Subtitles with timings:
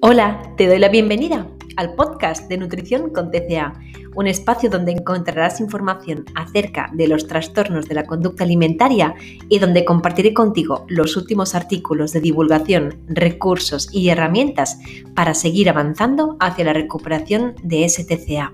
[0.00, 3.72] Hola, te doy la bienvenida al podcast de Nutrición con TCA,
[4.14, 9.16] un espacio donde encontrarás información acerca de los trastornos de la conducta alimentaria
[9.48, 14.78] y donde compartiré contigo los últimos artículos de divulgación, recursos y herramientas
[15.16, 18.52] para seguir avanzando hacia la recuperación de STCA.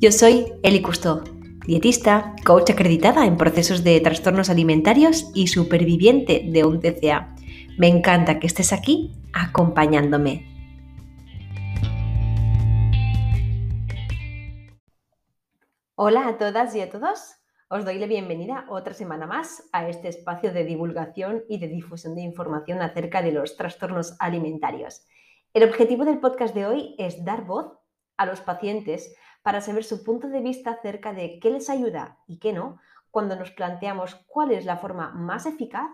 [0.00, 1.22] Yo soy Eli Cousteau,
[1.66, 7.36] dietista, coach acreditada en procesos de trastornos alimentarios y superviviente de un TCA.
[7.78, 10.46] Me encanta que estés aquí acompañándome.
[15.94, 17.36] Hola a todas y a todos.
[17.68, 22.14] Os doy la bienvenida otra semana más a este espacio de divulgación y de difusión
[22.14, 25.06] de información acerca de los trastornos alimentarios.
[25.54, 27.78] El objetivo del podcast de hoy es dar voz
[28.18, 32.38] a los pacientes para saber su punto de vista acerca de qué les ayuda y
[32.38, 32.80] qué no
[33.10, 35.88] cuando nos planteamos cuál es la forma más eficaz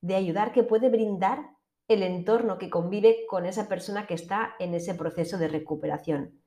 [0.00, 1.50] de ayudar que puede brindar
[1.88, 6.40] el entorno que convive con esa persona que está en ese proceso de recuperación.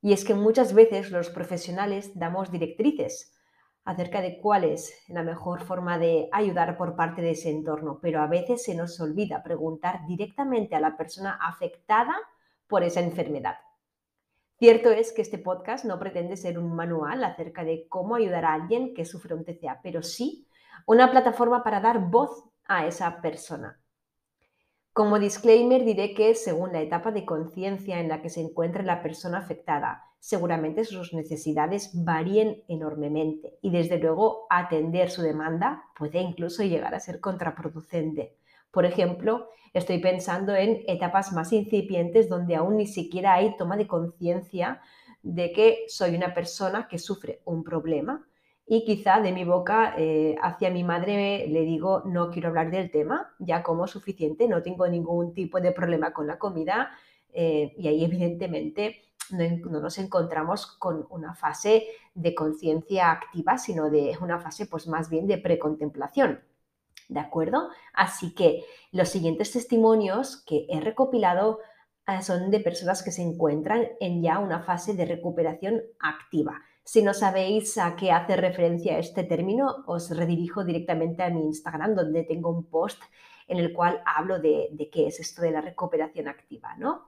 [0.00, 3.34] Y es que muchas veces los profesionales damos directrices
[3.84, 8.20] acerca de cuál es la mejor forma de ayudar por parte de ese entorno, pero
[8.20, 12.14] a veces se nos olvida preguntar directamente a la persona afectada
[12.66, 13.56] por esa enfermedad.
[14.58, 18.54] Cierto es que este podcast no pretende ser un manual acerca de cómo ayudar a
[18.54, 20.48] alguien que sufre un TCA, pero sí
[20.86, 23.80] una plataforma para dar voz a esa persona.
[24.92, 29.02] Como disclaimer diré que según la etapa de conciencia en la que se encuentre la
[29.02, 36.64] persona afectada, seguramente sus necesidades varíen enormemente y desde luego atender su demanda puede incluso
[36.64, 38.36] llegar a ser contraproducente.
[38.70, 43.86] Por ejemplo, estoy pensando en etapas más incipientes donde aún ni siquiera hay toma de
[43.86, 44.82] conciencia
[45.22, 48.27] de que soy una persona que sufre un problema
[48.68, 52.90] y quizá de mi boca eh, hacia mi madre le digo no quiero hablar del
[52.90, 56.90] tema, ya como suficiente, no tengo ningún tipo de problema con la comida
[57.32, 58.96] eh, y ahí evidentemente
[59.30, 65.08] no, nos encontramos con una fase de conciencia activa, sino de una fase pues más
[65.08, 66.40] bien de precontemplación.
[67.08, 67.70] ¿De acuerdo?
[67.94, 71.60] Así que los siguientes testimonios que he recopilado
[72.06, 76.60] eh, son de personas que se encuentran en ya una fase de recuperación activa.
[76.90, 81.94] Si no sabéis a qué hace referencia este término, os redirijo directamente a mi Instagram,
[81.94, 83.02] donde tengo un post
[83.46, 87.04] en el cual hablo de, qué es esto de la recuperación activa, ¿no?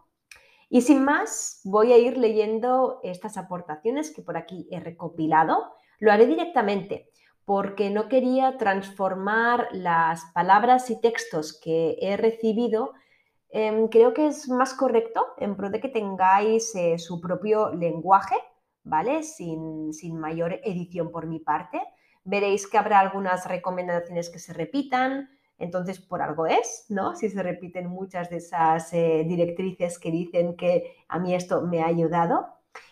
[0.68, 5.72] Y sin más, voy a ir leyendo estas aportaciones que por aquí he recopilado.
[5.98, 7.08] Lo haré directamente
[7.46, 12.92] porque no quería transformar las palabras y textos que he recibido.
[13.48, 18.36] Em, creo que es más correcto en pro de que tengáis eh, su propio lenguaje
[18.84, 19.22] ¿vale?
[19.22, 21.80] Sin, mayor edición por mi parte.
[22.24, 27.14] Veréis que habrá algunas recomendaciones que se repitan, entonces por algo es, ¿no?
[27.16, 31.82] Si se repiten muchas de esas eh, directrices que dicen que a mí esto me
[31.82, 32.46] ha ayudado.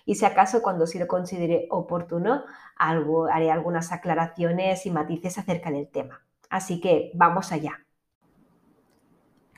[0.04, 2.44] Y si acaso cuando sí lo considere oportuno,
[2.76, 6.22] algo, haré algunas aclaraciones y matices acerca del tema.
[6.50, 7.84] Así que vamos allá.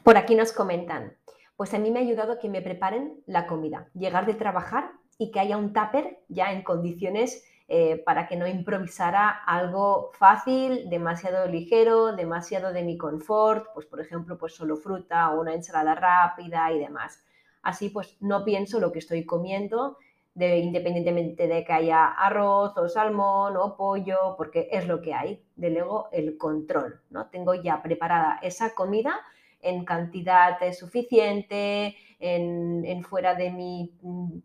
[0.02, 1.16] Por aquí nos comentan,
[1.56, 3.88] pues a mí me ha ayudado que me preparen la comida.
[3.94, 8.47] Llegar de trabajar y que haya un tupper ya en condiciones eh, para que no
[8.48, 15.31] improvisara algo fácil, demasiado ligero, demasiado de mi confort, pues por ejemplo, pues solo fruta
[15.31, 17.22] o una ensalada rápida y demás.
[17.60, 19.98] Así pues no pienso lo que estoy comiendo,
[20.32, 25.44] de, independientemente de que haya arroz o salmón o pollo, porque es lo que hay.
[25.54, 27.28] De luego el control, ¿no?
[27.28, 29.20] Tengo ya preparada esa comida
[29.60, 33.92] en cantidad suficiente, en, fuera de mi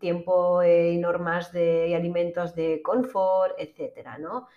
[0.00, 4.48] tiempo eh, y normas de alimentos de confort, etcétera, ¿no?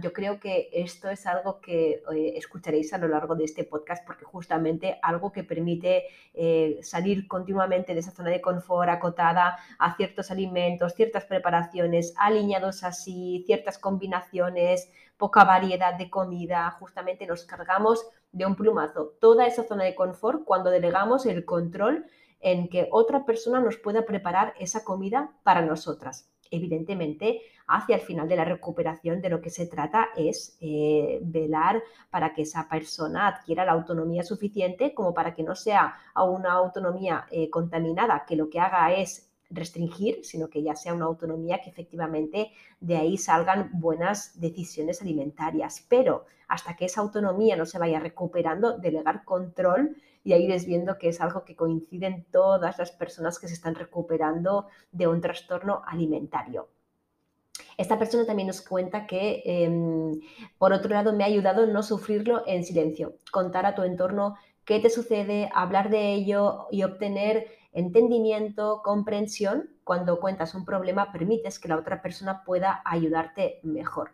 [0.00, 4.04] yo creo que esto es algo que eh, escucharéis a lo largo de este podcast
[4.04, 9.94] porque justamente algo que permite eh, salir continuamente de esa zona de confort acotada a
[9.94, 18.04] ciertos alimentos, ciertas preparaciones, alineados así, ciertas combinaciones, poca variedad de comida, justamente nos cargamos
[18.32, 22.06] de un plumazo toda esa zona de confort cuando delegamos el control
[22.40, 26.30] en que otra persona nos pueda preparar esa comida para nosotras.
[26.50, 31.80] Evidentemente, hacia el final de la recuperación de lo que se trata es eh, velar
[32.10, 37.26] para que esa persona adquiera la autonomía suficiente como para que no sea una autonomía
[37.30, 41.70] eh, contaminada, que lo que haga es restringir, sino que ya sea una autonomía que
[41.70, 42.50] efectivamente
[42.80, 45.86] de ahí salgan buenas decisiones alimentarias.
[45.88, 50.98] Pero hasta que esa autonomía no se vaya recuperando, delegar control y ahí iréis viendo
[50.98, 55.82] que es algo que coinciden todas las personas que se están recuperando de un trastorno
[55.86, 56.68] alimentario.
[57.76, 60.20] Esta persona también nos cuenta que, em,
[60.58, 63.14] por otro lado, me ha ayudado no sufrirlo en silencio.
[63.32, 69.70] Contar a tu entorno qué te sucede, hablar de ello y obtener entendimiento, comprensión.
[69.84, 74.12] Cuando cuentas un problema, permites que la otra persona pueda ayudarte mejor.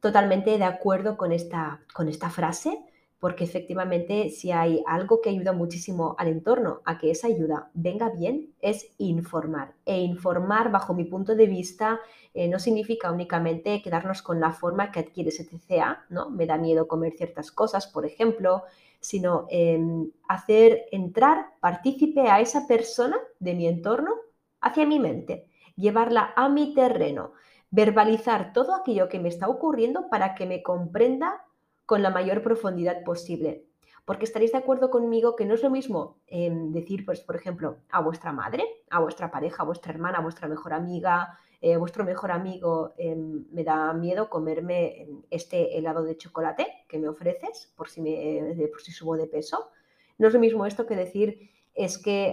[0.00, 2.84] Totalmente de acuerdo con esta, con esta frase
[3.18, 8.10] porque efectivamente si hay algo que ayuda muchísimo al entorno a que esa ayuda venga
[8.10, 9.74] bien, es informar.
[9.86, 12.00] E informar, bajo mi punto de vista,
[12.34, 16.30] eh, no significa únicamente quedarnos con la forma que adquiere ese TCA, ¿no?
[16.30, 18.64] Me da miedo comer ciertas cosas, por ejemplo,
[19.00, 24.14] sino em, hacer entrar partícipe a esa persona de mi entorno
[24.60, 25.46] hacia mi mente,
[25.76, 27.32] llevarla a mi terreno,
[27.70, 31.44] verbalizar todo aquello que me está ocurriendo para que me comprenda
[31.86, 33.66] con la mayor profundidad posible.
[34.04, 37.78] Porque estaréis de acuerdo conmigo que no es lo mismo em, decir, pues, por ejemplo,
[37.90, 42.04] a vuestra madre, a vuestra pareja, a vuestra hermana, a vuestra mejor amiga, eh, vuestro
[42.04, 47.72] mejor amigo, em, me da miedo comerme em, este helado de chocolate que me ofreces
[47.76, 49.70] por si, me, por si subo de peso.
[50.18, 52.32] No es lo mismo esto que decir, es que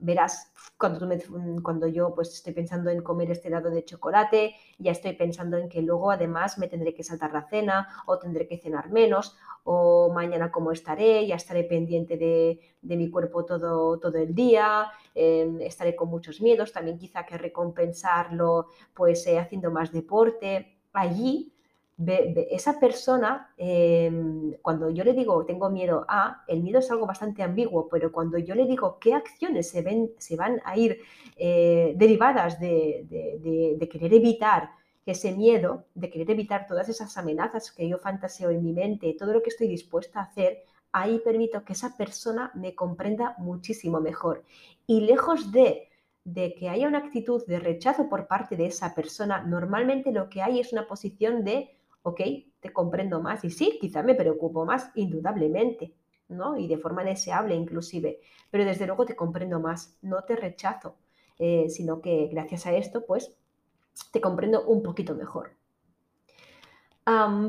[0.00, 1.06] verás, cuando,
[1.62, 5.68] cuando yo pues estoy pensando en comer este helado de chocolate, ya estoy pensando en
[5.68, 10.12] que luego además me tendré que saltar la cena o tendré que cenar menos o
[10.12, 15.96] mañana cómo estaré, ya estaré pendiente de, mi cuerpo todo, todo el día, em, estaré
[15.96, 20.80] con muchos miedos, también quizá que recompensarlo pues eh, haciendo más deporte.
[20.92, 21.53] Allí
[21.96, 27.42] esa persona, em, cuando yo le digo tengo miedo a, el miedo es algo bastante
[27.42, 30.98] ambiguo, pero cuando yo le digo qué acciones se, ven, se van a ir
[31.36, 34.70] eh, derivadas de, querer evitar
[35.06, 39.32] ese miedo, de querer evitar todas esas amenazas que yo fantaseo en mi mente, todo
[39.32, 44.44] lo que estoy dispuesta a hacer, ahí permito que esa persona me comprenda muchísimo mejor.
[44.86, 45.88] Y lejos de
[46.24, 50.40] de que haya una actitud de rechazo por parte de esa persona, normalmente lo que
[50.40, 52.20] hay es una posición de ok,
[52.60, 55.94] te comprendo más y sí, quizá me preocupo más, indudablemente,
[56.28, 56.56] ¿no?
[56.56, 58.20] Y de forma deseable inclusive,
[58.50, 60.96] pero desde luego te comprendo más, no te rechazo,
[61.38, 63.34] eh, sino que gracias a esto, pues,
[64.12, 65.52] te comprendo un poquito mejor.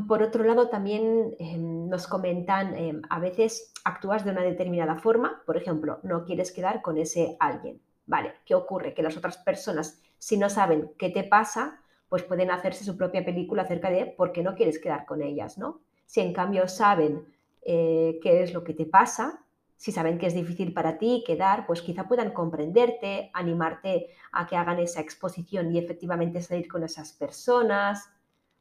[0.08, 5.42] por otro lado, también em, nos comentan, em, a veces actúas de una determinada forma,
[5.46, 7.82] por ejemplo, no quieres quedar con ese alguien.
[8.06, 8.94] Vale, ¿qué ocurre?
[8.94, 11.80] Que las otras personas, si no saben qué te pasa,
[12.16, 15.58] pues pueden hacerse su propia película acerca de por qué no quieres quedar con ellas,
[15.58, 15.82] ¿no?
[16.06, 17.26] Si en cambio saben
[17.62, 19.44] eh, qué es lo que te pasa,
[19.76, 24.56] si saben que es difícil para ti quedar, pues quizá puedan comprenderte, animarte a que
[24.56, 28.10] hagan esa exposición y efectivamente salir con esas personas.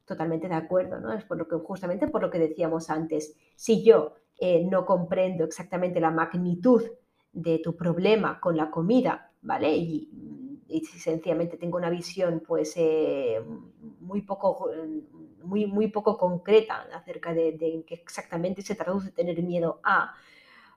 [0.03, 1.13] Totalmente de acuerdo, ¿no?
[1.13, 3.37] Es por lo que, justamente por lo que decíamos antes.
[3.55, 6.83] Si yo eh, no comprendo exactamente la magnitud
[7.31, 9.77] de tu problema con la comida, ¿vale?
[10.67, 13.39] Y sencillamente tengo una visión pues eh,
[13.99, 14.69] muy, poco,
[15.43, 20.13] muy, muy poco concreta acerca de, de qué exactamente se traduce tener miedo a,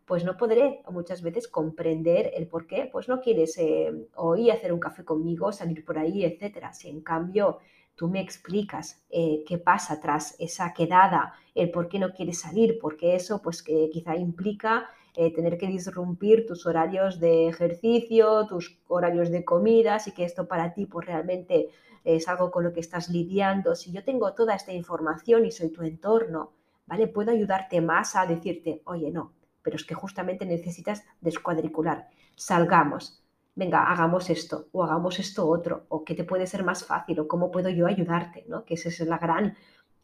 [0.09, 4.73] pues no podré muchas veces comprender el por qué, pues no quieres eh, hoy hacer
[4.73, 6.73] un café conmigo, salir por ahí, etcétera.
[6.73, 7.59] Si en cambio
[7.95, 12.79] tú me explicas eh, qué pasa tras esa quedada, el por qué no quieres salir,
[12.81, 14.89] porque eso pues que quizá implica
[15.21, 20.47] eh, tener que disrumpir tus horarios de ejercicio, tus horarios de comida, así que esto
[20.47, 21.71] para ti pues realmente
[22.05, 23.75] es algo con lo que estás lidiando.
[23.75, 26.53] Si yo tengo toda esta información y soy tu entorno,
[26.87, 27.09] ¿vale?
[27.09, 32.07] Puedo ayudarte más a decirte, oye, no, pero es que justamente necesitas descuadricular.
[32.37, 33.21] Salgamos,
[33.57, 37.27] venga, hagamos esto o hagamos esto otro, o qué te puede ser más fácil o
[37.27, 38.65] cómo puedo yo ayudarte, ¿no?
[38.65, 39.57] Que esa es la gran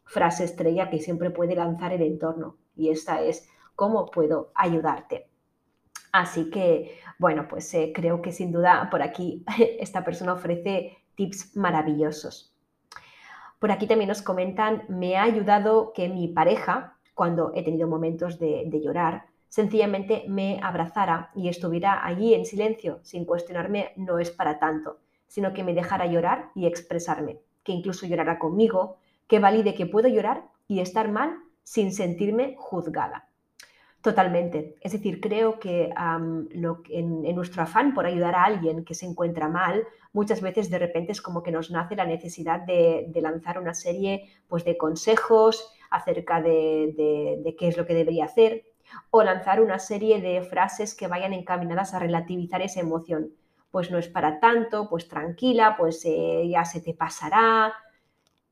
[0.03, 2.57] frase estrella que siempre puede lanzar el entorno.
[2.75, 5.27] Y esta es, cómo puedo ayudarte.
[6.11, 9.43] Así que, bueno, pues eh, creo que sin duda por aquí
[9.79, 12.53] esta persona ofrece tips maravillosos.
[13.59, 18.39] Por aquí también nos comentan, me ha ayudado que mi pareja, cuando he tenido momentos
[18.39, 24.31] de, de llorar, sencillamente me abrazara y estuviera allí en silencio, sin cuestionarme, no es
[24.31, 29.73] para tanto, sino que me dejara llorar y expresarme, que incluso llorara conmigo, que valide
[29.73, 33.29] que puedo llorar y estar mal sin sentirme juzgada.
[34.05, 34.75] Totalmente.
[34.81, 35.89] Es decir, creo que
[36.89, 39.83] en, nuestro afán por ayudar a alguien que se encuentra mal,
[40.13, 44.29] muchas veces de repente es como que nos nace la necesidad de, lanzar una serie
[44.47, 48.67] pues, de consejos acerca de, qué es lo que debería hacer
[49.09, 53.31] o lanzar una serie de frases que vayan encaminadas a relativizar esa emoción.
[53.71, 57.73] Pues no es para tanto, pues tranquila, pues eh, ya se te pasará,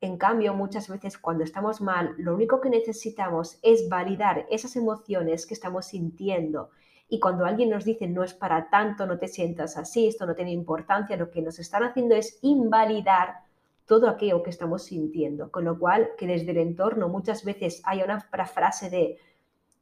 [0.04, 5.46] en cambio, muchas veces cuando estamos mal, lo único que necesitamos es validar esas emociones
[5.46, 6.70] que estamos sintiendo.
[7.08, 10.34] Y cuando alguien nos dice no es para tanto, no te sientas así, esto no
[10.34, 13.44] tiene importancia, lo que nos están haciendo es invalidar
[13.86, 15.50] todo aquello que estamos sintiendo.
[15.50, 19.18] Con lo cual, que desde el entorno muchas veces hay una frase de,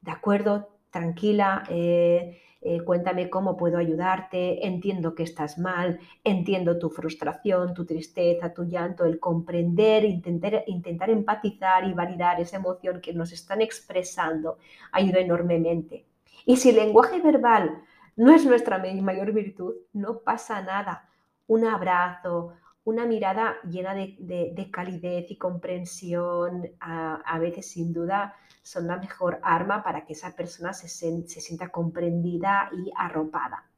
[0.00, 6.90] de acuerdo, tranquila, eh, eh, cuéntame cómo puedo ayudarte, entiendo que estás mal, entiendo tu
[6.90, 13.12] frustración, tu tristeza, tu llanto, el comprender, intentar, intentar empatizar y validar esa emoción que
[13.12, 14.59] nos están expresando
[14.92, 16.07] ayuda enormemente.
[16.47, 17.83] Y si el lenguaje verbal
[18.14, 21.09] no es nuestra mayor virtud, no pasa nada.
[21.49, 22.52] Un abrazo,
[22.84, 29.82] una mirada llena de, calidez y comprensión, a, veces sin duda son la mejor arma
[29.82, 33.68] para que esa persona se, se sienta comprendida y arropada.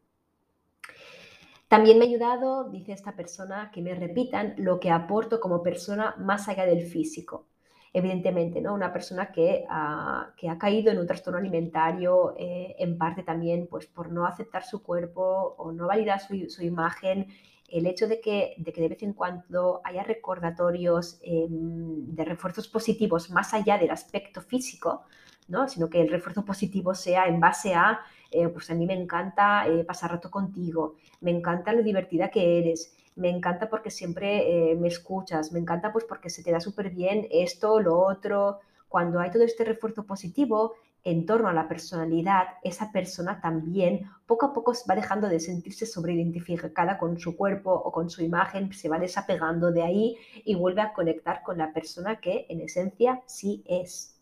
[1.68, 6.14] También me ha ayudado, dice esta persona, que me repitan lo que aporto como persona
[6.18, 7.46] más allá del físico
[7.94, 8.75] evidentemente, ¿no?
[8.75, 14.11] Una persona que, ha caído en un trastorno alimentario, eh, en parte también pues, por
[14.11, 17.28] no aceptar su cuerpo o no validar su, imagen,
[17.75, 22.69] el hecho de que, de que, de vez en cuando haya recordatorios em, de refuerzos
[22.69, 25.02] positivos más allá del aspecto físico,
[25.49, 25.69] ¿no?
[25.69, 28.00] sino que el refuerzo positivo sea en base a,
[28.31, 32.61] eh, pues a mí me encanta eh, pasar rato contigo, me encanta lo divertida que
[32.61, 36.61] eres, me encanta porque siempre eh, me escuchas, me encanta pues porque se te da
[36.61, 38.61] súper bien esto, lo otro.
[38.88, 44.46] Cuando hay todo este refuerzo positivo en torno a la personalidad, esa persona también poco
[44.46, 48.88] a poco va dejando de sentirse sobreidentificada con su cuerpo o con su imagen, se
[48.88, 53.62] va desapegando de ahí y vuelve a conectar con la persona que en esencia sí
[53.66, 54.18] es.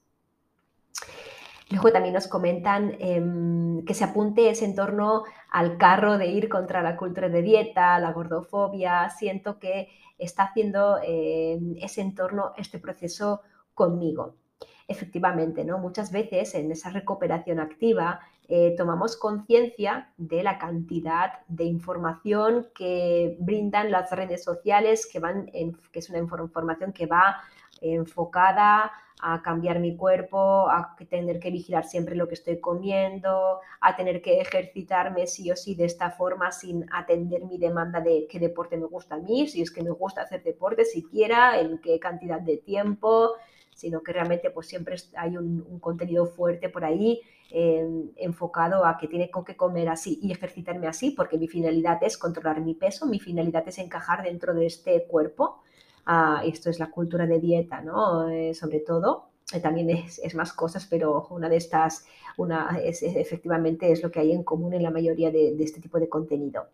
[1.71, 6.83] Luego también nos comentan em, que se apunte ese entorno al carro de ir contra
[6.83, 9.09] la cultura de dieta, la gordofobia.
[9.09, 13.41] Siento que está haciendo em, ese entorno, este proceso
[13.73, 14.35] conmigo.
[14.93, 15.79] Efectivamente, ¿no?
[15.79, 23.39] Muchas veces en esa recuperación activa eh, tomamos conciencia de la cantidad de información que
[23.41, 27.39] brindan las redes sociales, que, van que es una información que va
[27.81, 33.97] enfocada a cambiar mi cuerpo, a tener que vigilar siempre lo que estoy comiendo, a
[33.97, 38.39] tener que ejercitarme sí o sí de esta forma sin atender mi demanda de qué
[38.39, 41.99] deporte me gusta a mí, si es que me gusta hacer deporte siquiera, en qué
[41.99, 43.31] cantidad de tiempo,
[43.75, 49.09] sino que realmente pues siempre hay un, contenido fuerte por ahí em, enfocado a que
[49.09, 53.19] tiene que comer así y ejercitarme así, porque mi finalidad es controlar mi peso, mi
[53.21, 55.63] finalidad es encajar dentro de este cuerpo
[56.45, 58.29] esto es la cultura de dieta, ¿no?
[58.29, 59.29] Eh, sobre todo.
[59.53, 62.07] Eh, también es, más cosas, pero una de estas,
[62.39, 65.99] una, es, efectivamente es lo que hay en común en la mayoría de, este tipo
[65.99, 66.69] de contenido.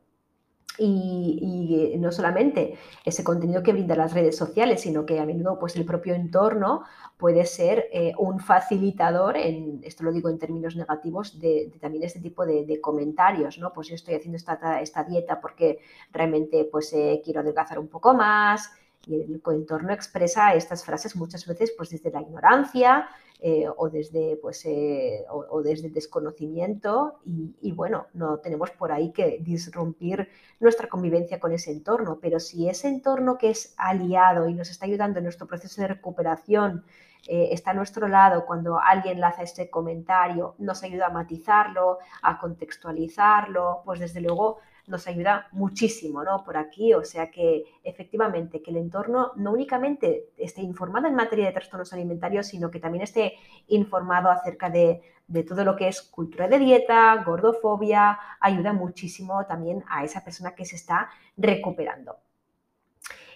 [0.79, 5.75] Y, no solamente ese contenido que brinda las redes sociales, sino que a menudo pues,
[5.77, 6.85] el propio entorno
[7.17, 12.21] puede ser eh, un facilitador, en, esto lo digo en términos negativos, de, también este
[12.21, 13.73] tipo de, comentarios, ¿no?
[13.73, 15.81] Pues yo estoy haciendo esta, esta dieta porque
[16.13, 16.95] realmente pues,
[17.25, 18.71] quiero adelgazar un poco más,
[19.07, 23.09] y el entorno expresa estas frases muchas veces pues desde la ignorancia
[23.41, 29.39] eh, o, desde, pues, eh, o, desde desconocimiento y, bueno, no tenemos por ahí que
[29.41, 30.29] disrumpir
[30.59, 34.87] nuestra convivencia con ese entorno, pero si ese entorno que es aliado y nos está
[34.87, 36.85] ayudando en nuestro proceso de recuperación
[37.29, 42.41] eh, está a nuestro lado cuando alguien lanza este comentario, nos ayuda a matizarlo, a
[42.41, 46.43] contextualizarlo, pues desde luego nos ayuda muchísimo, ¿no?
[46.45, 51.47] Por aquí, o sea que efectivamente que el entorno no únicamente esté informado en materia
[51.47, 53.35] de trastornos alimentarios, sino que también esté
[53.69, 55.03] informado acerca de,
[55.47, 60.65] todo lo que es cultura de dieta, gordofobia, ayuda muchísimo también a esa persona que
[60.65, 62.17] se está recuperando.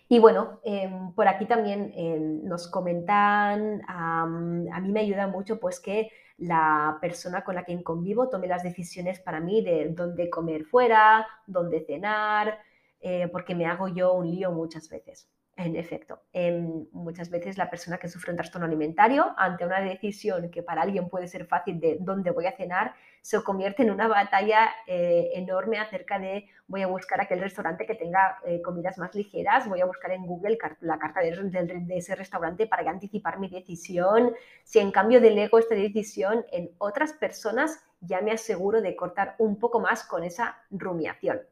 [0.09, 5.81] Y bueno, em, por aquí también em, nos comentan, a mí me ayuda mucho pues
[5.81, 10.65] que la persona con la que convivo tome las decisiones para mí de dónde comer
[10.65, 12.59] fuera, dónde cenar,
[13.01, 15.29] eh, porque me hago yo un lío muchas veces.
[15.55, 20.51] En efecto, em, muchas veces la persona que sufre un trastorno alimentario, ante una decisión
[20.51, 24.09] que para alguien puede ser fácil de dónde voy a cenar, se convierte en una
[24.09, 29.15] batalla eh, enorme acerca de voy a buscar aquel restaurante que tenga eh, comidas más
[29.15, 34.35] ligeras, voy a buscar en Google la carta de, ese restaurante para anticipar mi decisión.
[34.65, 39.59] Si en cambio delego esta decisión en otras personas, ya me aseguro de cortar un
[39.59, 41.43] poco más con esa rumiación.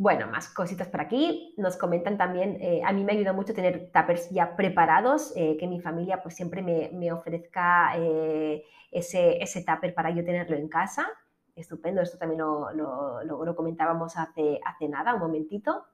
[0.00, 1.52] Bueno, más cositas por aquí.
[1.58, 5.66] Nos comentan también, eh, a mí me ayuda mucho tener tuppers ya preparados, eh, que
[5.66, 11.06] mi familia pues siempre me, ofrezca eh, ese, ese tupper para yo tenerlo en casa.
[11.54, 15.84] Estupendo, esto también lo, lo, comentábamos hace, hace nada, un momentito.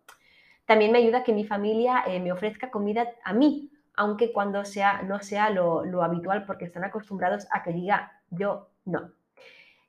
[0.66, 5.18] También me ayuda que mi familia me ofrezca comida a mí, aunque cuando sea, no
[5.18, 9.10] sea lo habitual porque están acostumbrados a que diga yo no.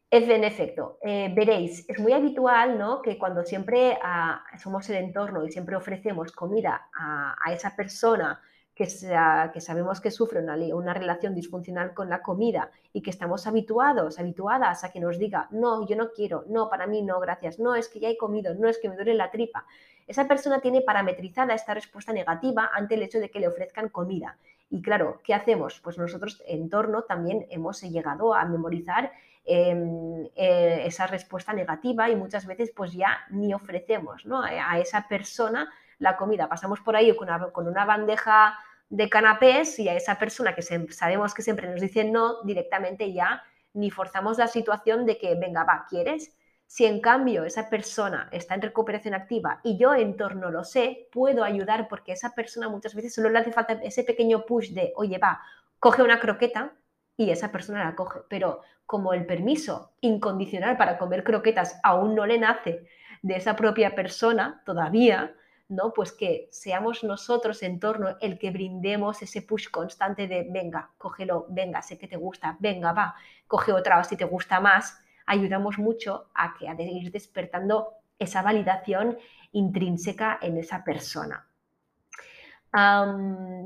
[0.10, 3.02] En efecto, eh, veréis, es muy habitual ¿no?
[3.02, 8.40] que cuando siempre ah, somos el entorno y siempre ofrecemos comida a, esa persona
[8.74, 14.18] que, sabemos que sufre una, una, relación disfuncional con la comida y que estamos habituados,
[14.18, 17.76] habituadas a que nos diga, no, yo no quiero, no, para mí no, gracias, no,
[17.76, 19.66] es que ya he comido, no, es que me duele la tripa.
[20.08, 24.38] Esa persona tiene parametrizada esta respuesta negativa ante el hecho de que le ofrezcan comida.
[24.70, 25.82] Y claro, ¿qué hacemos?
[25.82, 29.12] Pues nosotros en torno también hemos llegado a memorizar
[29.48, 34.44] em, eh, esa respuesta negativa y muchas veces pues ya ni ofrecemos ¿no?
[34.44, 36.48] a esa persona la comida.
[36.50, 38.58] Pasamos por ahí con una, con una bandeja
[38.90, 43.44] de canapés y a esa persona que sabemos que siempre nos dice no, directamente ya
[43.74, 46.36] ni forzamos la situación de que, venga, va, ¿quieres?
[46.66, 51.08] Si en cambio esa persona está en recuperación activa y yo en torno lo sé,
[51.12, 54.94] puedo ayudar porque esa persona muchas veces solo le hace falta ese pequeño push de,
[54.96, 55.42] oye, va,
[55.80, 56.74] coge una croqueta
[57.18, 58.22] y esa persona la coge.
[58.30, 62.88] Pero como el permiso incondicional para comer croquetas aún no le nace
[63.22, 65.36] de esa propia persona todavía,
[65.68, 65.92] ¿no?
[65.92, 71.48] Pues que seamos nosotros en torno el que brindemos ese push constante de venga, cógelo,
[71.50, 73.16] venga, sé que te gusta, venga, va,
[73.48, 79.18] coge otra si te gusta más, ayudamos mucho a que a ir despertando esa validación
[79.52, 81.47] intrínseca en esa persona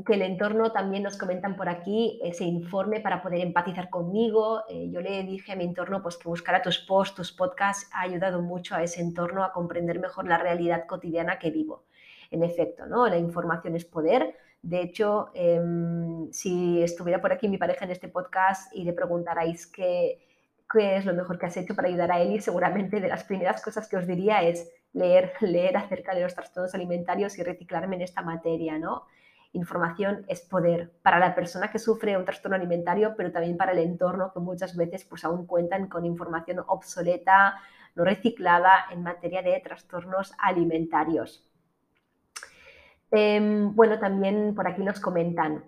[0.05, 4.63] que el entorno también nos comentan por aquí ese informe para poder empatizar conmigo.
[4.69, 8.01] Eh, yo le dije a mi entorno pues, que buscara tus posts, tus podcasts, ha
[8.01, 11.83] ayudado mucho a ese entorno a comprender mejor la realidad cotidiana que vivo.
[12.29, 13.07] En efecto, ¿no?
[13.07, 14.35] la información es poder.
[14.61, 19.67] De hecho, em, si estuviera por aquí mi pareja en este podcast y le preguntarais
[19.67, 20.19] qué,
[20.71, 23.61] qué es lo mejor que has hecho para ayudar a Eli, seguramente de las primeras
[23.61, 28.01] cosas que os diría es leer, leer acerca de los trastornos alimentarios y reciclarme en
[28.03, 29.05] esta materia, ¿no?
[29.53, 33.79] Información es poder para la persona que sufre un trastorno alimentario, pero también para el
[33.79, 37.55] entorno que muchas veces pues aún cuentan con información obsoleta,
[37.95, 41.45] no reciclada en materia de trastornos alimentarios.
[43.11, 45.65] Em, bueno, también por aquí nos comentan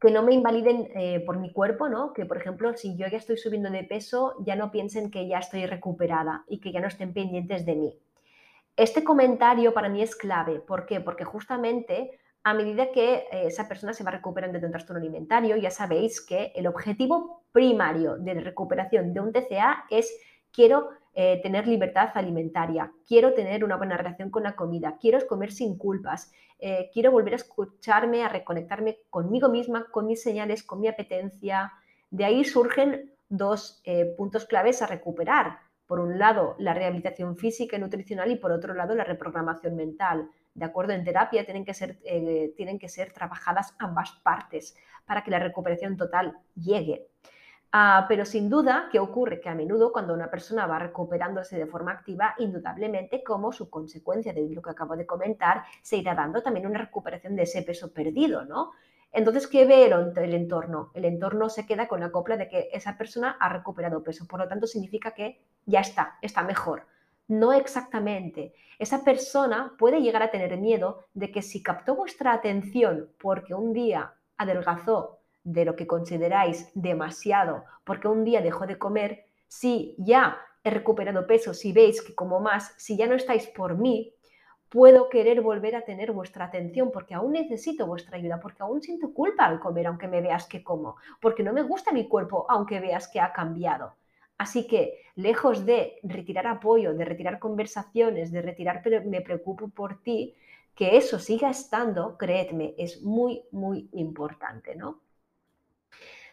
[0.00, 2.12] que no me invaliden eh, por mi cuerpo, ¿no?
[2.12, 5.38] Que, por ejemplo, si yo ya estoy subiendo de peso, ya no piensen que ya
[5.38, 7.98] estoy recuperada y que ya no estén pendientes de mí.
[8.76, 10.60] Este comentario para mí es clave.
[10.60, 11.00] ¿Por qué?
[11.00, 15.56] Porque justamente a medida que eh, esa persona se va recuperando de un trastorno alimentario,
[15.56, 20.14] ya sabéis que el objetivo primario de recuperación de un TCA es
[20.52, 25.52] quiero eh, tener libertad alimentaria, quiero tener una buena relación con la comida, quiero comer
[25.52, 30.80] sin culpas, eh, quiero volver a escucharme, a reconectarme conmigo misma, con mis señales, con
[30.80, 31.72] mi apetencia.
[32.10, 33.82] De ahí surgen dos
[34.16, 38.74] puntos claves a recuperar por un lado, la rehabilitación física y nutricional y por otro
[38.74, 40.28] lado, la reprogramación mental.
[40.54, 45.22] De acuerdo, en terapia tienen que ser, eh, tienen que ser trabajadas ambas partes para
[45.22, 47.06] que la recuperación total llegue.
[47.72, 49.40] Ah, pero sin duda, ¿qué ocurre?
[49.40, 54.32] Que a menudo cuando una persona va recuperándose de forma activa, indudablemente como su consecuencia
[54.32, 57.92] de lo que acabo de comentar, se irá dando también una recuperación de ese peso
[57.92, 58.72] perdido, ¿no?
[59.16, 60.90] Entonces, ¿qué ve el, entorno?
[60.92, 64.40] El entorno se queda con la copla de que esa persona ha recuperado peso, por
[64.40, 66.82] lo tanto significa que ya está, está mejor.
[67.26, 68.52] No exactamente.
[68.78, 73.72] Esa persona puede llegar a tener miedo de que si captó vuestra atención porque un
[73.72, 80.36] día adelgazó de lo que consideráis demasiado, porque un día dejó de comer, si ya
[80.62, 84.12] he recuperado peso, si veis que como más, si ya no estáis por mí,
[84.76, 89.14] puedo querer volver a tener vuestra atención porque aún necesito vuestra ayuda, porque aún siento
[89.14, 92.78] culpa al comer aunque me veas que como, porque no me gusta mi cuerpo aunque
[92.78, 93.94] veas que ha cambiado.
[94.36, 100.02] Así que, lejos de retirar apoyo, de retirar conversaciones, de retirar pero me preocupo por
[100.02, 100.34] ti,
[100.74, 105.00] que eso siga estando, creedme, es muy, muy importante, ¿no?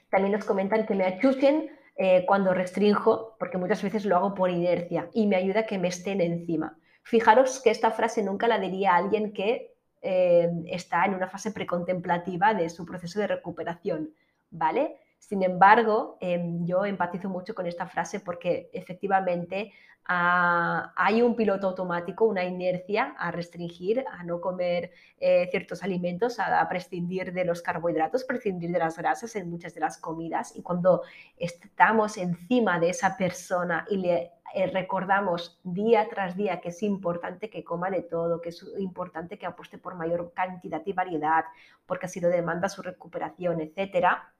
[0.10, 4.50] También nos comentan que me achuchen eh, cuando restrinjo, porque muchas veces lo hago por
[4.50, 6.78] inercia y me ayuda que me estén encima.
[7.04, 12.54] Fijaros que esta frase nunca la diría alguien que eh, está en una fase precontemplativa
[12.54, 14.14] de su proceso de recuperación,
[14.50, 14.98] ¿vale?
[15.28, 19.72] Sin embargo, em, yo empatizo mucho con esta frase porque efectivamente
[20.06, 26.40] ah, hay un piloto automático, una inercia a restringir, a no comer eh, ciertos alimentos,
[26.40, 30.58] a, prescindir de los carbohidratos, prescindir de las grasas en muchas de las comidas.
[30.58, 31.04] Y cuando
[31.38, 37.50] estamos encima de esa persona y le eh, recordamos día tras día que es importante
[37.50, 41.46] que coma de todo, que es importante que apueste por mayor cantidad y variedad,
[41.86, 44.33] porque así lo demanda su recuperación, etcétera,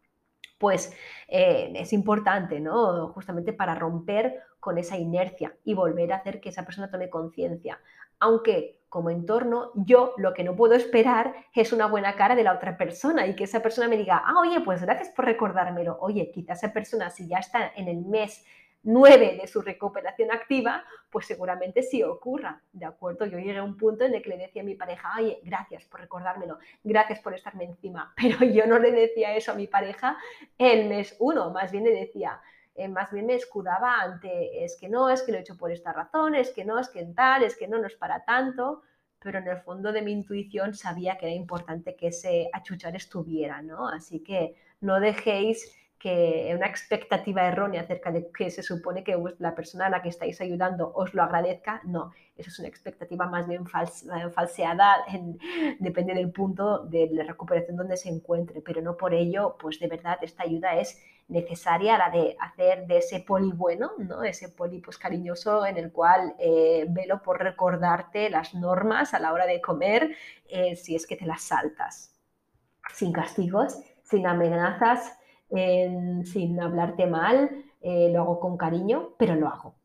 [0.58, 0.94] pues
[1.28, 3.10] eh, es importante, ¿no?
[3.10, 7.80] Justamente para romper con esa inercia y volver a hacer que esa persona tome conciencia.
[8.20, 12.54] Aunque como entorno, yo lo que no puedo esperar es una buena cara de la
[12.54, 15.98] otra persona y que esa persona me diga, ah, oye, pues gracias por recordármelo.
[16.00, 18.46] Oye, quizás esa persona, si ya está en el mes
[18.84, 23.26] 9 de su recuperación activa, pues seguramente sí ocurra, ¿de acuerdo?
[23.26, 25.86] Yo llegué a un punto en el que le decía a mi pareja, oye, gracias
[25.86, 30.18] por recordármelo, gracias por estarme encima, pero yo no le decía eso a mi pareja
[30.58, 32.42] el mes 1, más bien le decía,
[32.76, 35.72] eh, más bien me escudaba ante, es que no, es que lo he hecho por
[35.72, 38.82] esta razón, es que no, es que tal, es que no, no es para tanto,
[39.20, 43.62] pero en el fondo de mi intuición sabía que era importante que ese achuchar estuviera,
[43.62, 43.88] ¿no?
[43.88, 49.56] Así que no dejéis que una expectativa errónea acerca de que se supone que la
[49.56, 53.48] persona a la que estáis ayudando os lo agradezca, no, eso es una expectativa más
[53.48, 54.98] bien falseada,
[55.80, 59.88] depende del punto de la recuperación donde se encuentre, pero no por ello, pues de
[59.88, 64.24] verdad esta ayuda es necesaria, la de hacer de ese poli bueno, ¿no?
[64.24, 69.32] ese poli pues, cariñoso en el cual eh, velo por recordarte las normas a la
[69.32, 70.18] hora de comer
[70.50, 72.14] eh, si es que te las saltas,
[72.94, 75.18] sin castigos, sin amenazas,
[76.26, 77.50] sin hablarte mal,
[77.82, 79.76] eh, lo hago con cariño, pero lo hago.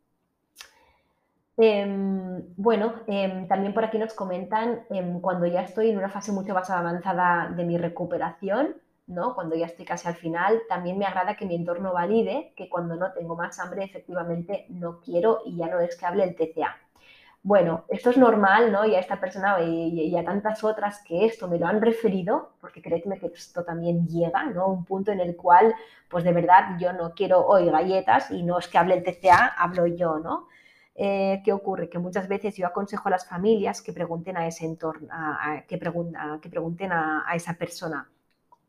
[1.57, 6.31] Em, bueno, em, también por aquí nos comentan em, cuando ya estoy en una fase
[6.33, 8.77] mucho más avanzada de mi recuperación,
[9.09, 9.35] ¿no?
[9.35, 12.95] Cuando ya estoy casi al final, también me agrada que mi entorno valide que cuando
[12.95, 16.77] no tengo más hambre, efectivamente no quiero y ya no es que hable el TCA
[17.49, 18.85] bueno, esto es normal, ¿no?
[18.85, 22.83] Y a esta persona y, a tantas otras que esto me lo han referido, porque
[22.83, 24.67] créeme que esto también llega, ¿no?
[24.69, 25.75] Un punto en el cual,
[26.11, 29.47] pues de verdad, yo no quiero hoy galletas y no es que hable el TCA,
[29.57, 30.49] hablo yo, ¿no?
[30.95, 31.89] Eh, ¿Qué ocurre?
[31.89, 35.09] Que muchas veces yo aconsejo a las familias que pregunten a ese entorno,
[35.67, 35.79] que,
[36.43, 38.11] que, pregunten a, esa persona,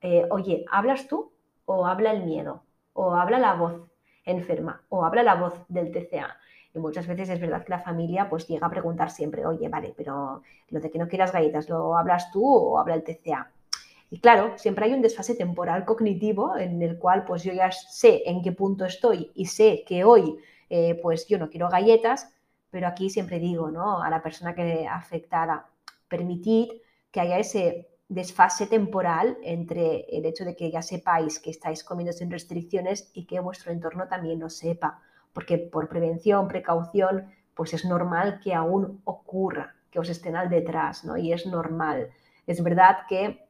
[0.02, 1.34] eh, oye, ¿hablas tú
[1.66, 2.64] o habla el miedo?
[2.94, 3.89] ¿O habla la voz
[4.32, 4.82] enferma?
[4.90, 6.38] ¿O habla la voz del TCA?
[6.74, 9.94] Y muchas veces es verdad que la familia pues llega a preguntar siempre, oye, vale,
[9.98, 13.52] pero lo de que no quieras galletas, ¿lo hablas tú o habla el TCA?
[14.12, 18.24] Y claro, siempre hay un desfase temporal cognitivo en el cual pues yo ya sé
[18.26, 20.38] en qué punto estoy y sé que hoy
[20.70, 22.34] eh, pues yo no quiero galletas,
[22.72, 24.02] pero aquí siempre digo, ¿no?
[24.02, 25.68] A la persona que afectada,
[26.08, 26.70] permitid
[27.12, 32.12] que haya ese desfase temporal entre el hecho de que ya sepáis que estáis comiendo
[32.12, 35.00] sin restricciones y que vuestro entorno también lo sepa
[35.34, 41.06] porque por prevención, precaución, pues es normal que aún ocurra, que os estén al detrás,
[41.06, 41.18] ¿no?
[41.18, 42.10] Y es normal.
[42.48, 43.48] Es verdad que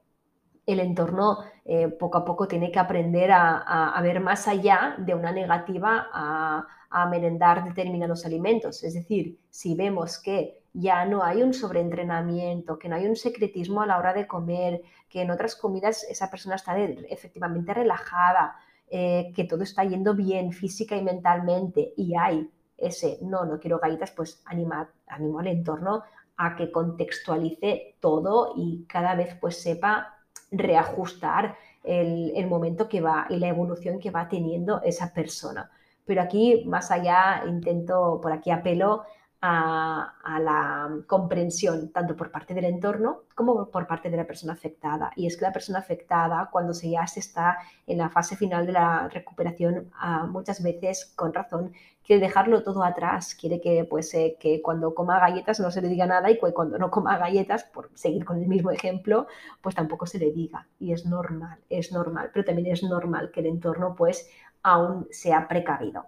[0.66, 5.32] el entorno eh, poco a poco tiene que aprender a, ver más allá de una
[5.32, 8.84] negativa a, a, merendar determinados alimentos.
[8.84, 13.82] Es decir, si vemos que ya no hay un sobreentrenamiento, que no hay un secretismo
[13.82, 18.56] a la hora de comer, que en otras comidas esa persona está efectivamente relajada,
[18.90, 22.50] eh, que todo está yendo bien física y mentalmente y hay
[22.82, 26.04] ese no, no quiero galletas, pues anima, animo al entorno
[26.38, 30.16] a que contextualice todo y cada vez pues sepa
[30.52, 35.70] reajustar el, el, momento que va y la evolución que va teniendo esa persona.
[36.06, 39.04] Pero aquí, más allá, intento, por aquí apelo
[39.42, 45.12] a, la comprensión tanto por parte del entorno como por parte de la persona afectada.
[45.16, 48.66] Y es que la persona afectada, cuando se ya se está en la fase final
[48.66, 51.74] de la recuperación, ah, muchas veces, con razón,
[52.04, 55.90] quiere dejarlo todo atrás, quiere que, pues, eh, que cuando coma galletas no se le
[55.90, 59.28] diga nada y cuando no coma galletas, por seguir con el mismo ejemplo,
[59.62, 60.68] pues tampoco se le diga.
[60.80, 64.30] Y es normal, es normal, pero también es normal que el entorno pues
[64.64, 66.08] aún sea precavido.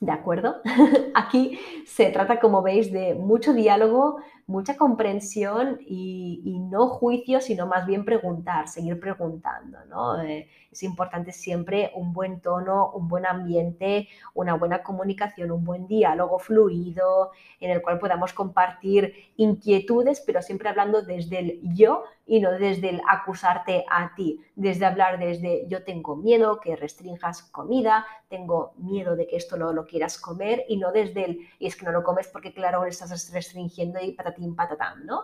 [0.00, 0.56] ¿De acuerdo?
[1.14, 7.86] Aquí se trata, como veis, de mucho diálogo, mucha comprensión y, no juicio, sino más
[7.86, 9.78] bien preguntar, seguir preguntando.
[9.88, 10.20] ¿no?
[10.22, 15.86] Eh, es importante siempre un buen tono, un buen ambiente, una buena comunicación, un buen
[15.86, 17.30] diálogo fluido,
[17.60, 22.90] en el cual podamos compartir inquietudes, pero siempre hablando desde el yo y no desde
[22.90, 29.14] el acusarte a ti, desde hablar desde yo tengo miedo que restringas comida, tengo miedo
[29.14, 31.92] de que esto no lo quieras comer y no desde el y es que no
[31.92, 35.22] lo comes porque claro estás restringiendo y patatín patatán, ¿no?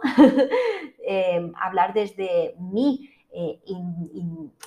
[1.60, 3.60] Hablar desde mi eh,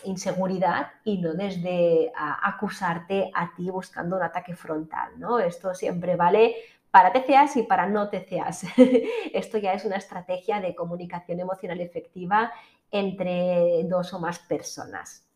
[0.06, 5.40] inseguridad y no desde acusarte a ti buscando un ataque frontal, ¿no?
[5.40, 6.56] Esto siempre vale
[6.90, 8.66] para TCAs y para no TCAs.
[9.34, 12.54] Esto ya es una estrategia de comunicación emocional efectiva
[12.90, 15.28] entre dos o más personas.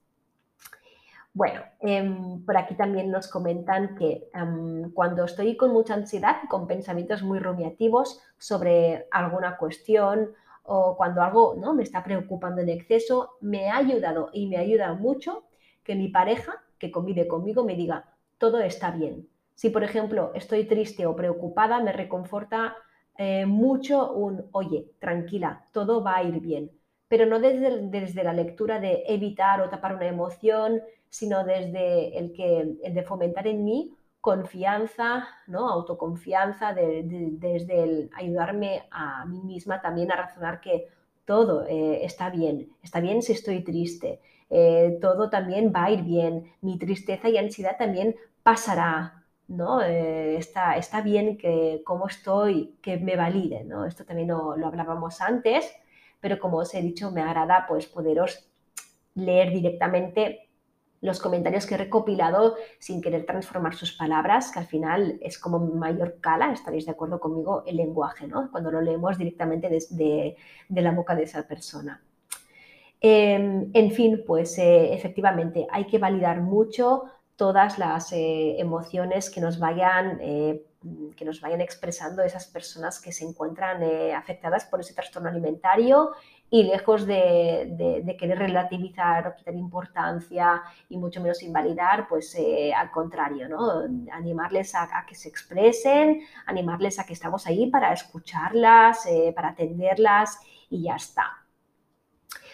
[1.37, 4.27] Bueno, em, por aquí también nos comentan que
[4.95, 10.31] cuando estoy con mucha ansiedad, con pensamientos muy rumiativos sobre alguna cuestión
[10.63, 11.75] o cuando algo ¿no?
[11.75, 15.43] me está preocupando en exceso, me ha ayudado y me ayuda mucho
[15.83, 18.05] que mi pareja, que convive conmigo, me diga,
[18.39, 22.75] todo está bien, si, por ejemplo, estoy triste o preocupada, me reconforta
[23.15, 26.71] eh, mucho un, oye, tranquila, todo va a ir bien.
[27.07, 32.33] Pero no desde, desde, la lectura de evitar o tapar una emoción, sino desde el,
[32.33, 35.69] que, el de fomentar en mí confianza, ¿no?
[35.69, 40.89] autoconfianza, desde el ayudarme a mí misma también a razonar que
[41.23, 46.03] todo eh, está bien, está bien si estoy triste, eh, todo también va a ir
[46.03, 49.81] bien, mi tristeza y ansiedad también pasará, ¿no?
[49.81, 53.85] Eh, está, está, bien que como estoy, que me valide, ¿no?
[53.85, 55.69] Esto también lo, lo, hablábamos antes,
[56.19, 58.49] pero como os he dicho, me agrada pues poderos
[59.15, 60.47] leer directamente
[61.01, 65.59] los comentarios que he recopilado sin querer transformar sus palabras, que al final es como
[65.59, 68.49] mayor cala, estaréis de acuerdo conmigo, el lenguaje, ¿no?
[68.51, 70.35] Cuando lo leemos directamente desde
[70.67, 72.01] de la boca de esa persona.
[72.99, 77.03] Em, en fin, pues eh, efectivamente hay que validar mucho
[77.35, 80.65] todas las eh, emociones que nos vayan eh,
[81.15, 86.11] que nos vayan expresando esas personas que se encuentran afectadas por ese trastorno alimentario
[86.49, 92.89] y lejos de, querer relativizar o quitar importancia y mucho menos invalidar, pues eh, al
[92.89, 93.83] contrario, ¿no?
[94.11, 100.39] Animarles a, que se expresen, animarles a que estamos ahí para escucharlas, eh, para atenderlas
[100.69, 101.45] y ya está.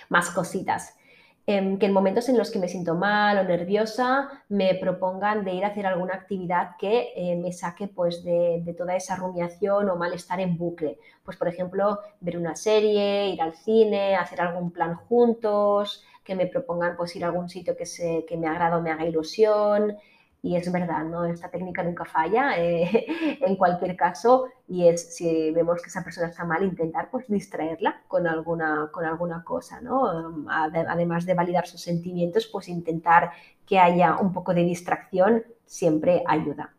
[0.10, 0.96] Más cositas.
[1.46, 5.54] Em, que en momentos en los que me siento mal o nerviosa me propongan de
[5.54, 9.98] ir a hacer alguna actividad que eh, me saque pues de, toda esa rumiación o
[9.98, 11.00] malestar en bucle.
[11.26, 16.48] Pues por ejemplo, ver una serie, ir al cine, hacer algún plan juntos, que me
[16.48, 19.98] propongan pues ir a algún sitio que, se, que me agrada o me haga ilusión,
[20.44, 21.24] y es verdad, ¿no?
[21.24, 23.08] Esta técnica nunca falla eh,
[23.40, 28.02] en cualquier caso y es, si vemos que esa persona está mal, intentar pues distraerla
[28.10, 30.46] con alguna, con alguna cosa, ¿no?
[30.50, 33.32] Además de validar sus sentimientos, pues intentar
[33.66, 36.74] que haya un poco de distracción siempre ayuda.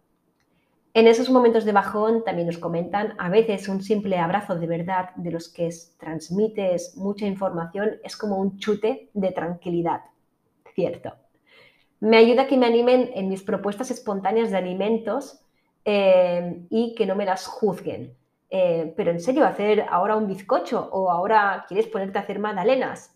[0.92, 5.10] En esos momentos de bajón también nos comentan, a veces un simple abrazo de verdad
[5.16, 10.02] de los que transmites mucha información es como un chute de tranquilidad.
[10.74, 11.23] Cierto
[12.04, 15.40] me ayuda a que me animen en mis propuestas espontáneas de alimentos
[15.86, 18.14] eh, y que no me las juzguen.
[18.50, 23.10] Eh, pero en serio, hacer ahora un bizcocho o ahora quieres ponerte a hacer magdalenas.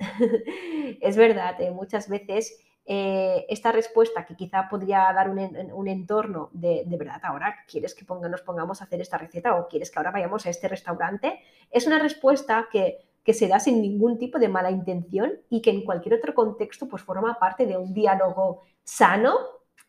[1.02, 7.20] es verdad, eh, muchas veces esta respuesta que quizá podría dar un, entorno de, verdad,
[7.22, 10.48] ahora quieres que nos pongamos a hacer esta receta o quieres que ahora vayamos a
[10.48, 11.38] este restaurante,
[11.70, 12.96] es una respuesta que
[13.28, 16.88] que se da sin ningún tipo de mala intención y que en cualquier otro contexto
[16.88, 19.36] pues forma parte de un diálogo sano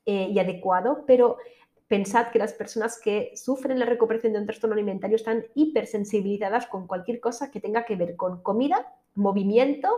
[0.05, 1.37] eh, y adecuado, pero
[1.87, 6.85] pensad que las personas que sufren la recuperación de un trastorno alimentario están hipersensibilizadas con
[6.85, 9.89] cualquier cosa que tenga que ver con comida, movimiento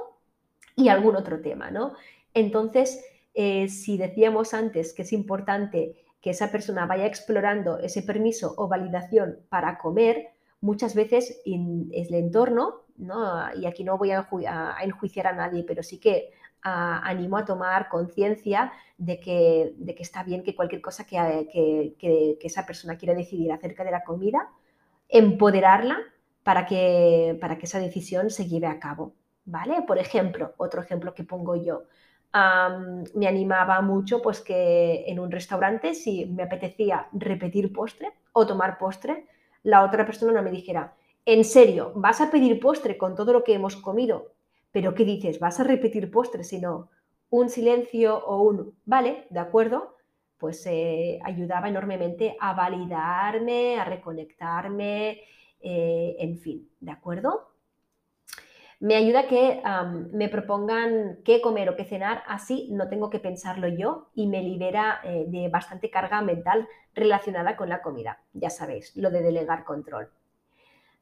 [0.76, 1.94] y algún otro tema, ¿no?
[2.36, 8.54] Entonces, eh, si decíamos antes que es importante que esa persona vaya explorando ese permiso
[8.56, 10.28] o validación para comer,
[10.62, 12.82] muchas veces en el entorno
[13.56, 14.28] y aquí no voy a,
[14.84, 16.32] enjuiciar a nadie, pero sí que
[16.64, 23.16] animo a tomar conciencia de que, está bien que cualquier cosa que, esa persona quiera
[23.16, 24.50] decidir acerca de la comida,
[25.10, 25.98] empoderarla
[26.44, 29.14] para que, para que esa decisión se lleve a cabo.
[29.44, 29.82] ¿Vale?
[29.88, 31.84] Por ejemplo, otro ejemplo que pongo yo.
[33.16, 38.78] me animaba mucho pues que en un restaurante si me apetecía repetir postre o tomar
[38.78, 39.26] postre,
[39.64, 40.94] la otra persona no me dijera,
[41.26, 44.32] en serio, ¿vas a pedir postre con todo lo que hemos comido?
[44.72, 45.40] Pero ¿qué dices?
[45.40, 46.44] ¿Vas a repetir postre?
[46.44, 46.90] Sino
[47.30, 49.96] un silencio o un, vale, de acuerdo,
[50.38, 55.22] pues eh, ayudaba enormemente a validarme, a reconectarme,
[55.62, 57.52] eh, en fin, ¿de acuerdo?
[58.80, 59.62] Me ayuda que
[60.12, 64.42] me propongan qué comer o qué cenar, así no tengo que pensarlo yo y me
[64.42, 68.24] libera eh, de bastante carga mental relacionada con la comida.
[68.34, 70.10] Ya sabéis, lo de delegar control.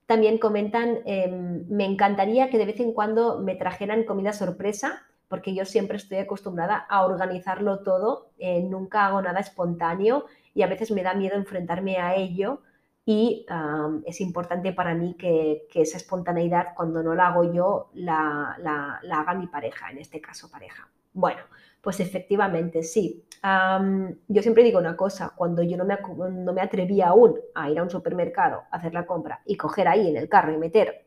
[0.10, 5.54] También comentan, em, me encantaría que de vez en cuando me trajeran comida sorpresa, porque
[5.54, 10.90] yo siempre estoy acostumbrada a organizarlo todo, eh, nunca hago nada espontáneo y a veces
[10.90, 12.64] me da miedo enfrentarme a ello
[13.06, 13.46] y
[14.04, 19.36] es importante para mí que, esa espontaneidad, cuando no la hago yo, la, la haga
[19.36, 20.90] mi pareja, en este caso pareja.
[21.14, 21.42] Bueno,
[21.82, 23.26] pues efectivamente, sí.
[23.42, 25.98] Yo siempre digo una cosa, cuando yo no me,
[26.32, 29.88] no me atrevía aún a ir a un supermercado, a hacer la compra y coger
[29.88, 31.06] ahí en el carro y meter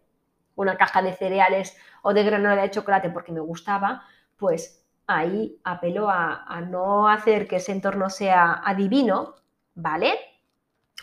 [0.56, 4.02] una caja de cereales o de granola de chocolate porque me gustaba,
[4.36, 9.34] pues ahí apelo a, a no hacer que ese entorno sea adivino,
[9.74, 10.12] ¿vale?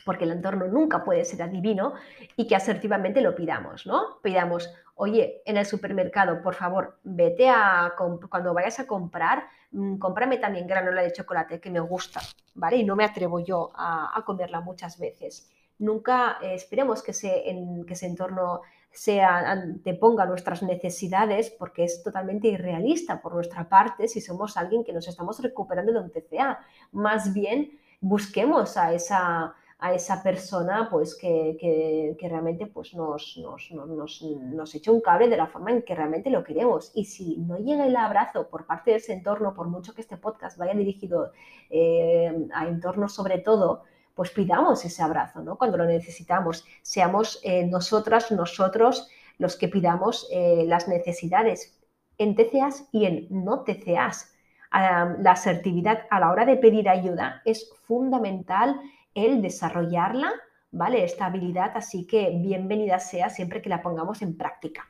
[0.06, 1.94] Porque el entorno nunca puede ser adivino
[2.36, 4.20] y que asertivamente lo pidamos, ¿no?
[4.22, 7.94] Pidamos, oye, en el supermercado, por favor, vete a,
[8.30, 12.22] cuando vayas a comprar, mm, cómprame también granola de chocolate que me gusta,
[12.56, 12.78] ¿vale?
[12.78, 15.50] Y no me atrevo yo a, comerla muchas veces.
[15.78, 17.14] Nunca eh, esperemos que,
[17.46, 24.08] en, que ese entorno sea, anteponga nuestras necesidades porque es totalmente irrealista por nuestra parte
[24.08, 26.60] si somos alguien que nos estamos recuperando de un TCA.
[26.92, 34.22] Más bien busquemos a esa, a esa persona pues que, realmente pues nos, nos, nos,
[34.22, 36.92] nos, eche un cable de la forma en que realmente lo queremos.
[36.94, 40.18] Y si no llega el abrazo por parte de ese entorno, por mucho que este
[40.18, 41.32] podcast vaya dirigido
[41.70, 45.58] eh, a entornos sobre todo, pues pidamos ese abrazo, ¿no?
[45.58, 51.80] Cuando lo necesitamos, seamos eh, nosotras, nosotros los que pidamos eh, las necesidades
[52.18, 54.36] en TCAs y en no TCAs.
[54.74, 58.82] la asertividad a la hora de pedir ayuda es fundamental
[59.14, 60.32] el desarrollarla,
[60.72, 61.04] ¿vale?
[61.04, 64.90] Esta habilidad, así que bienvenida sea siempre que la pongamos en práctica.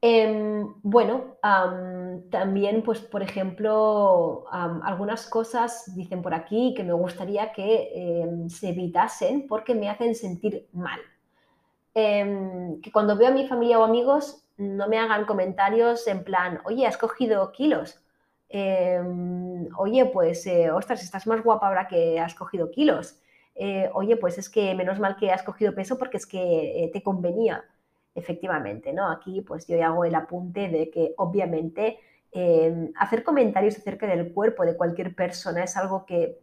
[0.00, 1.36] Em, bueno,
[2.30, 8.68] también, pues, por ejemplo, algunas cosas dicen por aquí que me gustaría que em, se
[8.68, 11.00] evitasen porque me hacen sentir mal.
[11.94, 16.60] Em, que cuando veo a mi familia o amigos no me hagan comentarios en plan,
[16.64, 17.98] oye, has cogido kilos.
[18.58, 23.20] Em, oye, pues, eh, ostras, estás más guapa ahora que has cogido kilos.
[23.54, 26.90] Eh, oye, pues es que menos mal que has cogido peso porque es que eh,
[26.92, 27.64] te convenía.
[28.14, 29.10] Efectivamente, ¿no?
[29.10, 31.98] Aquí pues yo hago el apunte de que obviamente
[32.32, 36.38] em, hacer comentarios acerca del cuerpo de cualquier persona es algo que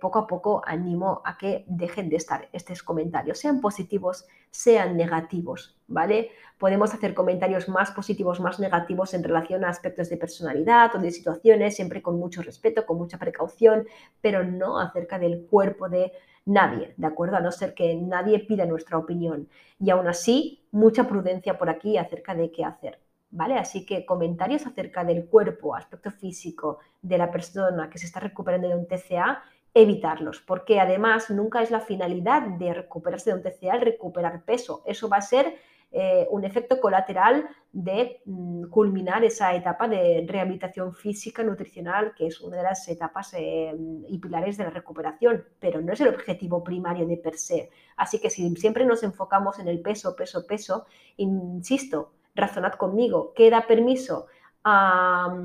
[0.00, 5.78] poco a poco animo a que dejen de estar estos comentarios, sean positivos, sean negativos,
[5.86, 6.30] ¿vale?
[6.58, 11.10] Podemos hacer comentarios más positivos, más negativos en relación a aspectos de personalidad o de
[11.10, 13.86] situaciones, siempre con mucho respeto, con mucha precaución,
[14.20, 16.12] pero no acerca del cuerpo de
[16.46, 17.36] nadie, ¿de acuerdo?
[17.36, 19.48] A no ser que nadie pida nuestra opinión.
[19.78, 23.00] Y aún así, mucha prudencia por aquí acerca de qué hacer.
[23.28, 23.58] ¿Vale?
[23.58, 28.68] Así que comentarios acerca del cuerpo, aspecto físico de la persona que se está recuperando
[28.68, 29.42] de un TCA
[29.76, 34.82] evitarlos, porque además nunca es la finalidad de recuperarse de un TCA el recuperar peso.
[34.86, 35.54] Eso va a ser
[35.92, 42.40] eh, un efecto colateral de mm, culminar esa etapa de rehabilitación física, nutricional, que es
[42.40, 43.74] una de las etapas eh,
[44.08, 47.68] y pilares de la recuperación, pero no es el objetivo primario de per se.
[47.98, 50.86] Así que si siempre nos enfocamos en el peso, peso, peso,
[51.18, 54.26] insisto, razonad conmigo, ¿qué da permiso
[54.64, 55.36] a,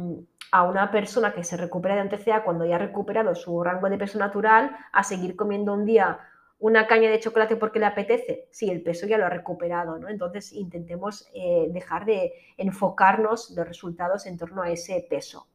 [0.52, 3.98] a una persona que se recupera de TCA cuando ya ha recuperado su rango de
[3.98, 6.20] peso natural a seguir comiendo un día
[6.60, 10.10] una caña de chocolate porque le apetece, sí, el peso ya lo ha recuperado, ¿no?
[10.10, 15.48] Entonces intentemos eh, dejar de enfocarnos los resultados en torno a ese peso.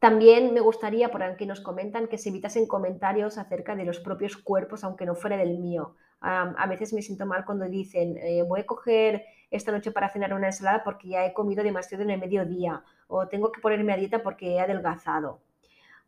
[0.00, 4.36] También me gustaría, por aquí nos comentan, que se evitasen comentarios acerca de los propios
[4.36, 5.94] cuerpos, aunque no fuera del mío.
[6.24, 10.32] A veces me siento mal cuando dicen, eh, voy a coger esta noche para cenar
[10.32, 13.96] una ensalada porque ya he comido demasiado en el mediodía o tengo que ponerme a
[13.96, 15.40] dieta porque he adelgazado.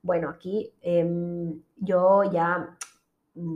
[0.03, 2.77] Bueno, aquí em, yo ya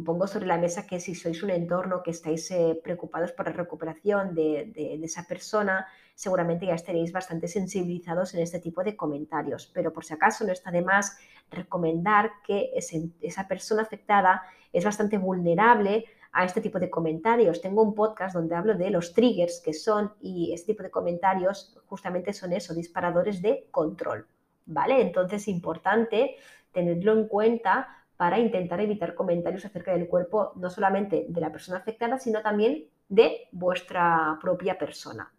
[0.04, 3.52] pongo sobre la mesa que si sois un entorno que estáis eh, preocupados por la
[3.52, 9.70] recuperación de, esa persona, seguramente ya estaréis bastante sensibilizados en este tipo de comentarios.
[9.72, 11.16] Pero por si acaso no está de más
[11.50, 14.42] recomendar que esa persona afectada
[14.72, 17.60] es bastante vulnerable a este tipo de comentarios.
[17.60, 21.78] Tengo un podcast donde hablo de los triggers que son, y este tipo de comentarios
[21.86, 24.26] justamente son eso, disparadores de control.
[24.66, 25.00] ¿Vale?
[25.00, 26.36] Entonces es importante
[26.72, 31.78] tenerlo en cuenta para intentar evitar comentarios acerca del cuerpo, no solamente de la persona
[31.78, 35.32] afectada, sino también de vuestra propia persona.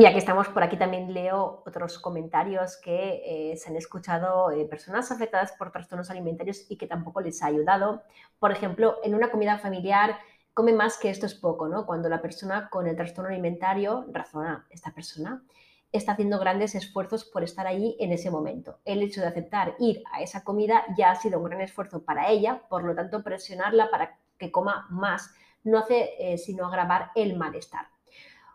[0.00, 4.64] Y aquí estamos, por aquí también leo otros comentarios que eh, se han escuchado eh,
[4.64, 8.02] personas afectadas por trastornos alimentarios y que tampoco les ha ayudado.
[8.38, 10.16] Por ejemplo, en una comida familiar,
[10.54, 11.84] come más que esto es poco, ¿no?
[11.84, 15.44] Cuando la persona con el trastorno alimentario razona, esta persona
[15.92, 18.78] está haciendo grandes esfuerzos por estar allí en ese momento.
[18.86, 22.30] El hecho de aceptar ir a esa comida ya ha sido un gran esfuerzo para
[22.30, 25.30] ella, por lo tanto presionarla para que coma más
[25.62, 27.88] no hace eh, sino agravar el malestar.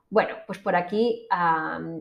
[0.09, 1.27] Bueno, pues por aquí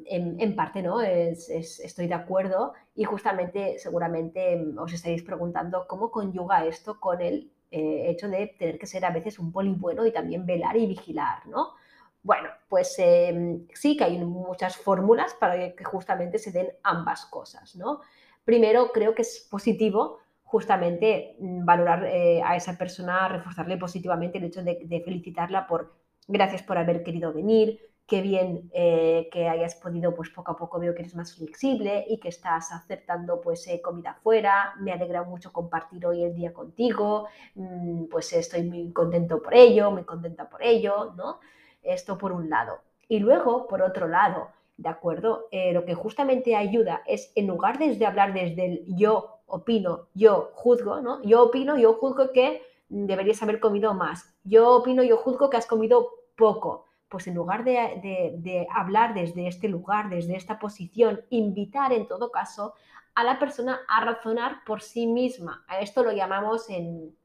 [0.07, 7.01] en, parte no estoy de acuerdo y justamente seguramente os estaréis preguntando cómo conyuga esto
[7.01, 10.47] con el eh, hecho de tener que ser a veces un poli bueno y también
[10.47, 11.73] velar y vigilar, ¿no?
[12.23, 17.75] Bueno, pues em, sí que hay muchas fórmulas para que justamente se den ambas cosas,
[17.77, 18.01] ¿no?
[18.45, 24.45] Primero, creo que es positivo justamente mm, valorar eh, a esa persona, reforzarle positivamente el
[24.45, 25.95] hecho de felicitarla por
[26.28, 30.78] gracias por haber querido venir, qué bien eh, que hayas podido, pues poco a poco
[30.78, 35.22] veo que eres más flexible y que estás aceptando pues eh, comida fuera, me alegra
[35.22, 40.48] mucho compartir hoy el día contigo, mm, pues estoy muy contento por ello, muy contenta
[40.48, 41.40] por ello, ¿no?
[41.82, 42.80] Esto por un lado.
[43.09, 45.48] Y luego, por otro lado, ¿de acuerdo?
[45.50, 50.50] Eh, lo que justamente ayuda es, en lugar de hablar desde el yo opino, yo
[50.55, 51.22] juzgo, ¿no?
[51.22, 54.34] Yo opino, yo juzgo que deberías haber comido más.
[54.44, 59.68] Yo opino, yo juzgo que has comido poco pues en lugar de, hablar desde este
[59.68, 62.74] lugar, desde esta posición, invitar en todo caso
[63.14, 65.64] a la persona a razonar por sí misma.
[65.68, 67.16] A esto lo llamamos en,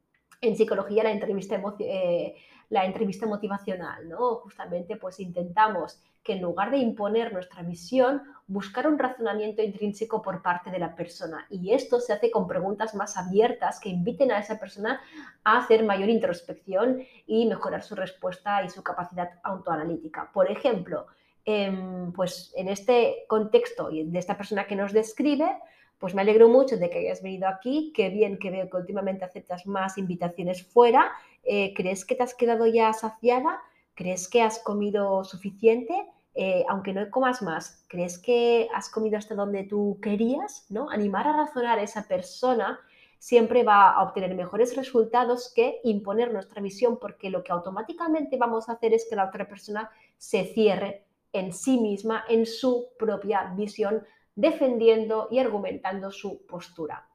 [0.55, 2.36] psicología la entrevista, eh,
[2.70, 4.36] la entrevista motivacional, ¿no?
[4.36, 10.41] Justamente pues intentamos que en lugar de imponer nuestra visión, buscar un razonamiento intrínseco por
[10.41, 11.47] parte de la persona.
[11.49, 15.01] Y esto se hace con preguntas más abiertas que inviten a esa persona
[15.43, 20.30] a hacer mayor introspección y mejorar su respuesta y su capacidad autoanalítica.
[20.34, 21.07] Por ejemplo,
[21.45, 25.57] em, pues en este contexto y de esta persona que nos describe,
[25.99, 29.26] pues me alegro mucho de que hayas venido aquí, qué bien que veo que últimamente
[29.26, 31.11] aceptas más invitaciones fuera.
[31.44, 33.62] Eh, ¿Crees que te has quedado ya saciada?
[33.96, 35.94] ¿Crees que has comido suficiente?
[36.36, 40.66] Eh, aunque no comas más, ¿crees que has comido hasta donde tú querías?
[40.70, 40.90] ¿no?
[40.90, 42.80] Animar a razonar a esa persona
[43.18, 48.70] siempre va a obtener mejores resultados que imponer nuestra visión, porque lo que automáticamente vamos
[48.70, 53.54] a hacer es que la otra persona se cierre en sí misma, en su propia
[53.56, 57.08] visión, defendiendo y argumentando su postura.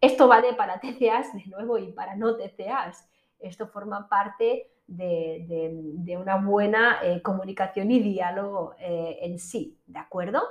[0.00, 3.08] Esto vale para TCAs de nuevo y para no TCAs.
[3.42, 10.42] Esto forma parte de, una buena eh, comunicación y diálogo eh, en sí, ¿de acuerdo?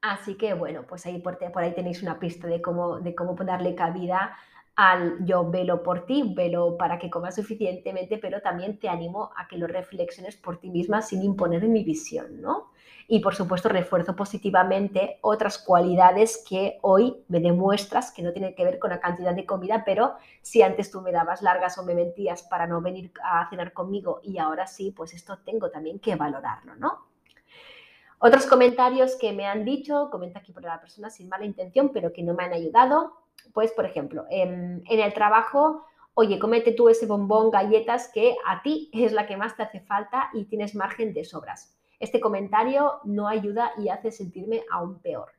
[0.00, 3.74] Así que bueno, pues ahí por, ahí tenéis una pista de cómo, de cómo darle
[3.74, 4.36] cabida
[4.76, 9.46] al yo velo por ti, velo para que comas suficientemente, pero también te animo a
[9.46, 12.70] que lo reflexiones por ti misma sin imponer mi visión, ¿no?
[13.12, 18.64] Y por supuesto refuerzo positivamente otras cualidades que hoy me demuestras que no tienen que
[18.64, 21.96] ver con la cantidad de comida, pero si antes tú me dabas largas o me
[21.96, 26.14] mentías para no venir a cenar conmigo y ahora sí, pues esto tengo también que
[26.14, 27.08] valorarlo, ¿no?
[28.20, 32.12] Otros comentarios que me han dicho, comenta aquí por la persona sin mala intención, pero
[32.12, 33.16] que no me han ayudado,
[33.52, 35.84] pues por ejemplo, en, en el trabajo
[36.14, 39.80] oye, comete tú ese bombón, galletas que a ti es la que más te hace
[39.80, 41.79] falta y tienes margen de sobras.
[42.00, 45.30] Este comentario no ayuda y hace sentirme aún peor.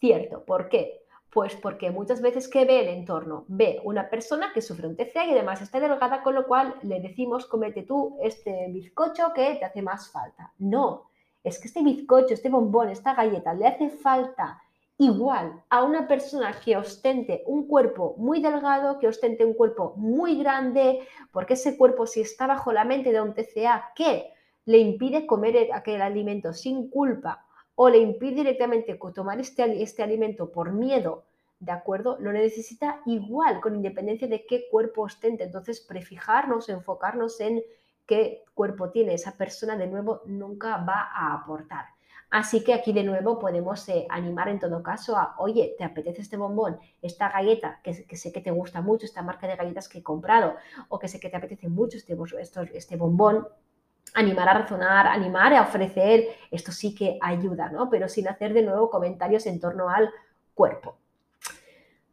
[0.00, 1.04] Cierto, ¿por qué?
[1.30, 5.26] Pues porque muchas veces que ve el entorno, ve una persona que sufre un TCA
[5.26, 9.64] y además está delgada, con lo cual le decimos, comete tú este bizcocho que te
[9.64, 10.52] hace más falta.
[10.58, 11.10] No,
[11.44, 14.60] es que este bizcocho, este bombón, esta galleta le hace falta
[14.98, 20.36] igual a una persona que ostente un cuerpo muy delgado, que ostente un cuerpo muy
[20.36, 24.34] grande, porque ese cuerpo si está bajo la mente de un TCA, ¿qué?
[24.66, 30.52] Le impide comer aquel alimento sin culpa o le impide directamente tomar este, este alimento
[30.52, 31.24] por miedo,
[31.60, 32.18] ¿de acuerdo?
[32.20, 35.44] Lo necesita igual, con independencia de qué cuerpo ostente.
[35.44, 37.62] Entonces, prefijarnos, enfocarnos en
[38.06, 41.86] qué cuerpo tiene esa persona, de nuevo, nunca va a aportar.
[42.30, 46.22] Así que aquí de nuevo podemos eh, animar en todo caso a, oye, ¿te apetece
[46.22, 49.98] este bombón, esta galleta, que, sé que te gusta mucho, esta marca de galletas que
[49.98, 50.54] he comprado,
[50.88, 53.48] o que sé que te apetece mucho este, este bombón,
[54.14, 57.88] animar a razonar, animar a ofrecer, esto sí que ayuda, ¿no?
[57.90, 60.10] Pero sin hacer de nuevo comentarios en torno al
[60.54, 60.96] cuerpo.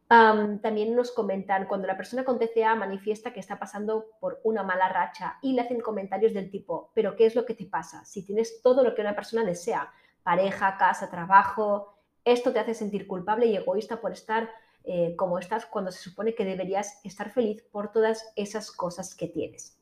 [0.07, 4.87] también nos comentan cuando la persona con TCA manifiesta que está pasando por una mala
[4.87, 8.05] racha y le hacen comentarios del tipo, pero ¿qué es lo que te pasa?
[8.05, 9.91] Si tienes todo lo que una persona desea,
[10.23, 14.49] pareja, casa, trabajo, esto te hace sentir culpable y egoísta por estar
[14.85, 19.27] eh, como estás cuando se supone que deberías estar feliz por todas esas cosas que
[19.27, 19.76] tienes.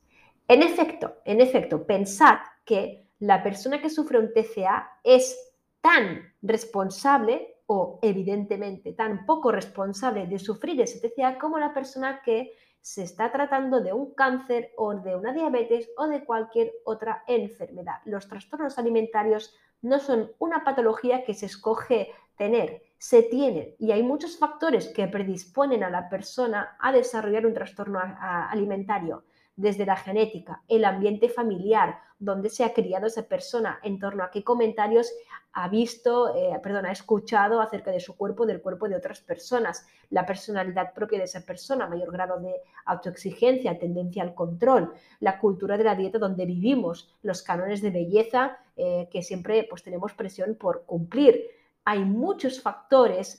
[0.48, 5.36] En efecto, en efecto, pensad que la persona que sufre un TCA es
[5.80, 12.52] tan responsable o evidentemente tan poco responsable de sufrir ese TCA como la persona que
[12.80, 17.96] se está tratando de un cáncer o de una diabetes o de cualquier otra enfermedad.
[18.04, 24.04] Los trastornos alimentarios no son una patología que se escoge tener, se tienen y hay
[24.04, 29.24] muchos factores que predisponen a la persona a desarrollar un trastorno alimentario
[29.56, 34.30] desde la genética, el ambiente familiar, donde se ha criado esa persona, en torno a
[34.30, 35.10] qué comentarios
[35.52, 39.86] ha visto, eh, perdón, ha escuchado acerca de su cuerpo, del cuerpo de otras personas,
[40.10, 42.54] la personalidad propia de esa persona, mayor grado de
[42.84, 48.58] autoexigencia, tendencia al control, la cultura de la dieta donde vivimos, los cánones de belleza
[48.76, 51.46] eh, que siempre pues, tenemos presión por cumplir.
[51.86, 53.38] Hay muchos factores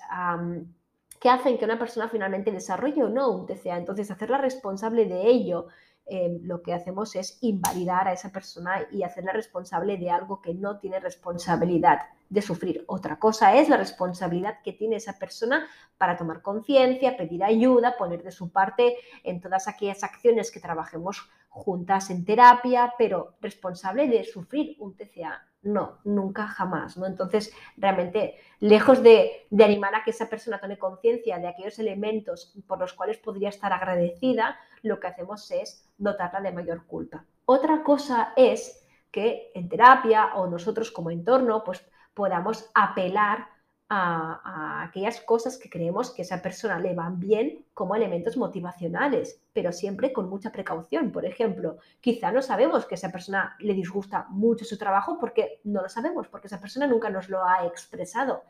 [1.20, 3.78] que hacen que una persona finalmente desarrolle o no un TCA.
[3.78, 5.68] Entonces, hacerla responsable de ello
[6.10, 10.54] Em, lo que hacemos es invalidar a esa persona y hacerla responsable de algo que
[10.54, 12.00] no tiene responsabilidad
[12.30, 12.86] de sufrir.
[12.88, 18.24] Otra cosa es la responsabilidad que tiene esa persona para tomar conciencia, pedir ayuda, poner
[18.24, 18.96] de su parte
[19.26, 25.48] en todas aquellas acciones que trabajemos juntas en terapia, pero responsable de sufrir un TCA
[25.68, 27.06] no, nunca, jamás, ¿no?
[27.06, 32.80] Entonces, realmente, lejos de, animar a que esa persona tome conciencia de aquellos elementos por
[32.80, 37.26] los cuales podría estar agradecida, lo que hacemos es dotarla de mayor culpa.
[37.46, 43.48] Otra cosa es que en terapia o nosotros como entorno pues podamos apelar
[43.90, 49.42] a, aquellas cosas que creemos que a esa persona le van bien como elementos motivacionales,
[49.54, 51.12] pero siempre con mucha precaución.
[51.12, 55.82] Por ejemplo, quizá no sabemos que esa persona le disgusta mucho su trabajo porque no
[55.82, 58.44] lo sabemos, porque esa persona nunca nos lo ha expresado.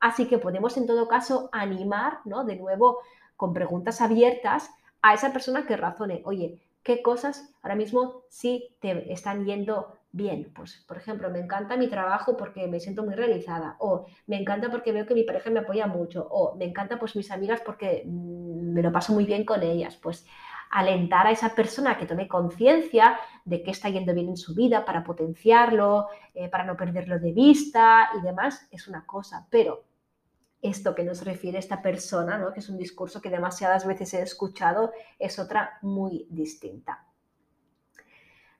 [0.00, 2.44] Así que podemos en todo caso animar, ¿no?
[2.44, 2.98] De nuevo,
[3.36, 4.70] con preguntas abiertas
[5.04, 10.52] a esa persona que razone, oye, ¿qué cosas ahora mismo sí te están yendo bien.
[10.54, 14.70] Pues, por ejemplo, me encanta mi trabajo porque me siento muy realizada, o me encanta
[14.70, 18.04] porque veo que mi pareja me apoya mucho, o me encanta pues mis amigas porque
[18.06, 19.96] mm, me lo paso muy bien con ellas.
[19.96, 20.24] Pues
[20.70, 24.84] alentar a esa persona que tome conciencia de qué está yendo bien en su vida
[24.84, 29.84] para potenciarlo, eh, para no perderlo de vista y demás, es una cosa, pero
[30.64, 34.92] esto que nos refiere esta persona, que es un discurso que demasiadas veces he escuchado,
[35.18, 37.04] es otra muy distinta.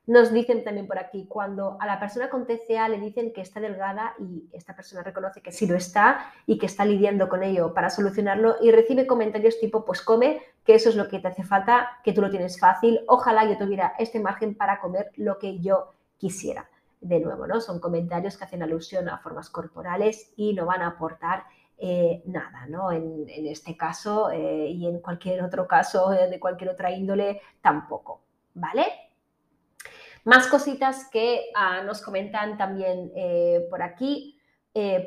[0.07, 3.59] Nos dicen también por aquí, cuando a la persona con TCA le dicen que está
[3.59, 7.73] delgada y esta persona reconoce que sí lo está y que está lidiando con ello
[7.73, 11.43] para solucionarlo y recibe comentarios tipo, pues come, que eso es lo que te hace
[11.43, 15.59] falta, que tú lo tienes fácil, ojalá yo tuviera este margen para comer lo que
[15.59, 16.69] yo quisiera.
[17.01, 17.59] De nuevo, ¿no?
[17.59, 21.45] Son comentarios que hacen alusión a formas corporales y no van a aportar
[21.77, 22.91] eh, nada, ¿no?
[22.91, 28.21] En, este caso eh, y en cualquier otro caso eh, de cualquier otra índole tampoco,
[28.53, 28.85] ¿vale?
[30.23, 33.11] Más cositas que ah, nos comentan también
[33.69, 34.39] por aquí.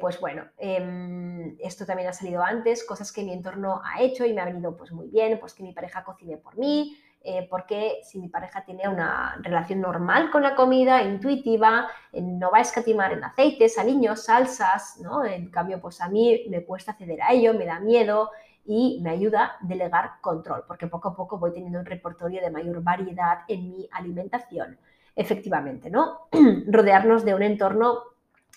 [0.01, 4.33] Pues bueno, em, esto también ha salido antes, cosas que mi entorno ha hecho y
[4.33, 8.01] me ha venido pues muy bien, pues que mi pareja cocine por mí, eh, porque
[8.03, 13.13] si mi pareja tiene una relación normal con la comida, intuitiva, no va a escatimar
[13.13, 15.25] en aceites, aliños, salsas, ¿no?
[15.25, 18.31] En cambio, pues a mí me cuesta acceder a ello, me da miedo
[18.65, 22.51] y me ayuda a delegar control, porque poco a poco voy teniendo un repertorio de
[22.51, 24.79] mayor variedad en mi alimentación
[25.19, 26.29] efectivamente, ¿no?
[26.69, 28.05] Rodearnos de un entorno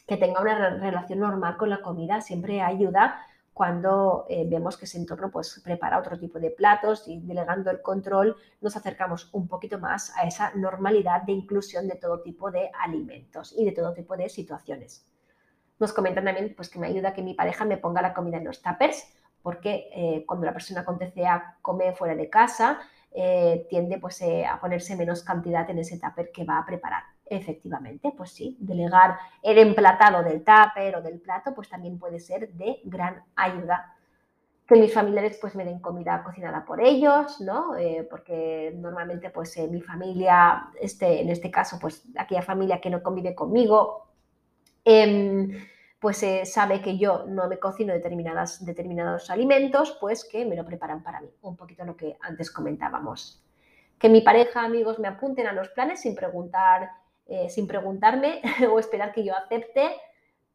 [0.07, 4.97] que tenga una relación normal con la comida siempre ayuda cuando eh, vemos que ese
[4.97, 9.77] entorno pues, prepara otro tipo de platos y delegando el control nos acercamos un poquito
[9.77, 14.15] más a esa normalidad de inclusión de todo tipo de alimentos y de todo tipo
[14.15, 15.05] de situaciones.
[15.79, 18.45] Nos comentan también pues, que me ayuda que mi pareja me ponga la comida en
[18.45, 22.79] los tuppers porque eh, cuando la persona con TCA come fuera de casa,
[23.11, 27.03] eh, tiende pues, a ponerse menos cantidad en ese tupper que va a preparar.
[27.26, 32.51] Efectivamente, pues sí, delegar el emplatado del tupper o del plato, pues también puede ser
[32.53, 33.95] de gran ayuda.
[34.67, 37.76] Que mis familiares pues me den comida cocinada por ellos, ¿no?
[37.78, 43.01] Eh, porque normalmente pues mi familia, este, en este caso pues aquella familia que no
[43.01, 44.07] convive conmigo,
[44.84, 45.49] em,
[46.01, 50.65] pues eh, sabe que yo no me cocino determinadas, determinados alimentos, pues que me lo
[50.65, 51.30] preparan para mí.
[51.43, 53.43] Un poquito lo que antes comentábamos.
[53.99, 56.89] Que mi pareja, amigos, me apunten a los planes sin preguntar,
[57.32, 59.89] eh, sin preguntarme o esperar que yo acepte.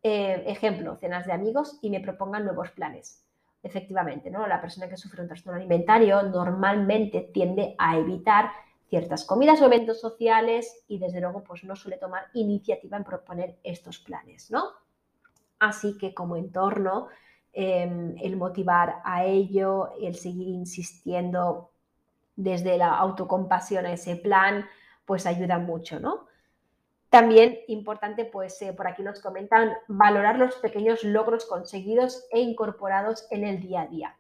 [0.03, 3.25] Eh, ejemplo, cenas de amigos y me propongan nuevos planes.
[3.63, 4.47] Efectivamente, ¿no?
[4.47, 8.51] La persona que sufre un trastorno alimentario normalmente tiende a evitar
[8.91, 13.59] ciertas comidas o eventos sociales y desde luego pues no suele tomar iniciativa en proponer
[13.65, 14.65] estos planes, ¿no?
[15.59, 17.09] Así que como entorno,
[17.55, 21.71] em, el motivar a ello, el seguir insistiendo
[22.37, 24.67] desde la autocompasión a ese plan,
[25.07, 26.27] pues ayuda mucho, ¿no?
[27.17, 33.27] También importante, pues eh, por aquí nos comentan, valorar los pequeños logros conseguidos e incorporados
[33.31, 34.17] en el día a día.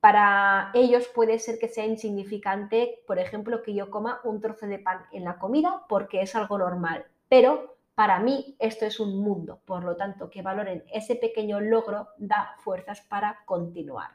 [0.00, 4.78] Para ellos puede ser que sea insignificante, por ejemplo, que yo coma un trozo de
[4.78, 9.60] pan en la comida porque es algo normal, pero para mí esto es un mundo,
[9.66, 14.12] por lo tanto, que valoren ese pequeño logro da fuerzas para continuar.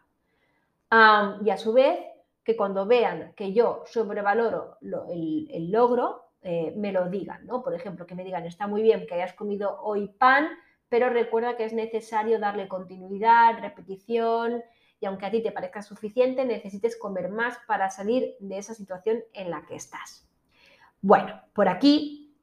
[0.89, 1.99] y a su vez,
[2.43, 7.63] que cuando vean que yo sobrevaloro el, logro, eh, me lo digan, ¿no?
[7.63, 10.49] Por ejemplo, que me digan, está muy bien que hayas comido hoy pan,
[10.89, 14.61] pero recuerda que es necesario darle continuidad, repetición,
[14.99, 19.19] y aunque a ti te parezca suficiente, necesites comer más para salir de esa situación
[19.33, 20.27] en la que estás.
[21.01, 22.35] Bueno, por aquí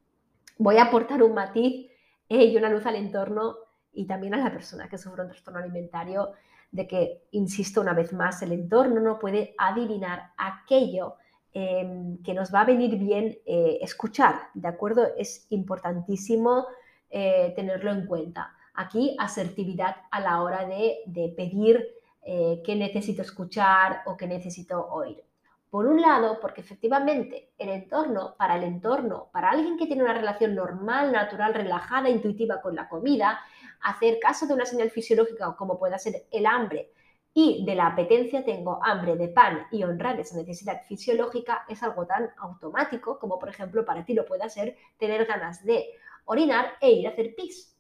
[0.59, 1.91] voy a aportar un matiz
[2.29, 3.57] eh, y una luz al entorno
[3.93, 6.33] y también a la persona que sufre un trastorno alimentario
[6.71, 11.17] de que, insisto una vez más, el entorno no puede adivinar aquello
[11.53, 15.07] em, que nos va a venir bien eh, escuchar, ¿de acuerdo?
[15.17, 16.67] Es importantísimo
[17.11, 18.55] eh, tenerlo en cuenta.
[18.75, 25.25] Aquí, asertividad a la hora de, de pedir qué necesito escuchar o qué necesito oír.
[25.71, 30.13] Por un lado, porque efectivamente el entorno, para el entorno, para alguien que tiene una
[30.13, 33.41] relación normal, natural, relajada, intuitiva con la comida,
[33.83, 36.93] hacer caso de una señal fisiológica como pueda ser el hambre,
[37.33, 42.07] y de la apetencia tengo hambre de pan y honrar esa necesidad fisiológica es algo
[42.07, 45.87] tan automático como por ejemplo para ti lo pueda ser tener ganas de
[46.25, 47.77] orinar e ir a hacer pis.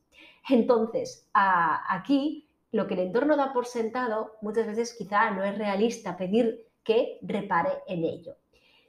[0.48, 6.16] Entonces, aquí lo que el entorno da por sentado muchas veces quizá no es realista
[6.16, 8.36] pedir que repare en ello.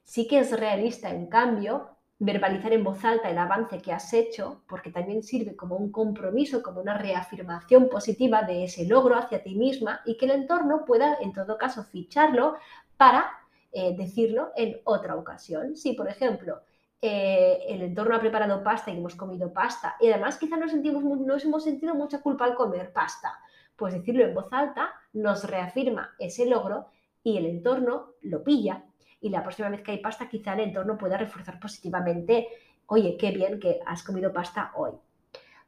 [0.04, 1.91] Sí que es realista, en cambio,
[2.24, 6.62] verbalizar en voz alta el avance que has hecho, porque también sirve como un compromiso,
[6.62, 11.18] como una reafirmación positiva de ese logro hacia ti misma y que el entorno pueda,
[11.20, 12.58] en todo caso, ficharlo
[12.96, 13.32] para
[13.72, 15.76] eh, decirlo en otra ocasión.
[15.76, 16.62] Si, por ejemplo,
[17.02, 21.64] eh, el entorno ha preparado pasta y hemos comido pasta y además quizá nos, hemos
[21.64, 23.34] sentido mucha culpa al comer pasta,
[23.76, 26.86] pues decirlo en voz alta nos reafirma ese logro
[27.24, 28.84] y el entorno lo pilla
[29.22, 32.48] y la próxima vez que hay pasta quizá el entorno pueda reforzar positivamente,
[32.88, 34.92] oye, qué bien que has comido pasta hoy.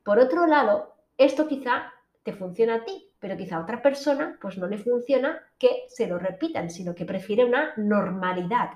[0.03, 1.93] Por otro lado, esto quizá
[2.23, 6.07] te funciona a ti, pero quizá a otra persona pues no le funciona que se
[6.07, 8.71] lo repitan, sino que prefiere una normalidad.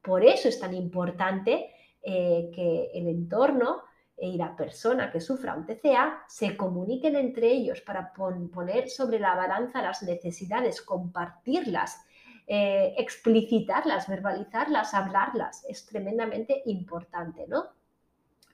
[0.00, 1.70] Por eso es tan importante
[2.02, 3.82] eh, que el entorno
[4.16, 9.34] y la persona que sufra un TCA se comuniquen entre ellos para poner sobre la
[9.34, 12.04] balanza las necesidades, compartirlas
[12.52, 17.66] eh, explicitarlas, verbalizarlas, hablarlas, es tremendamente importante, ¿no?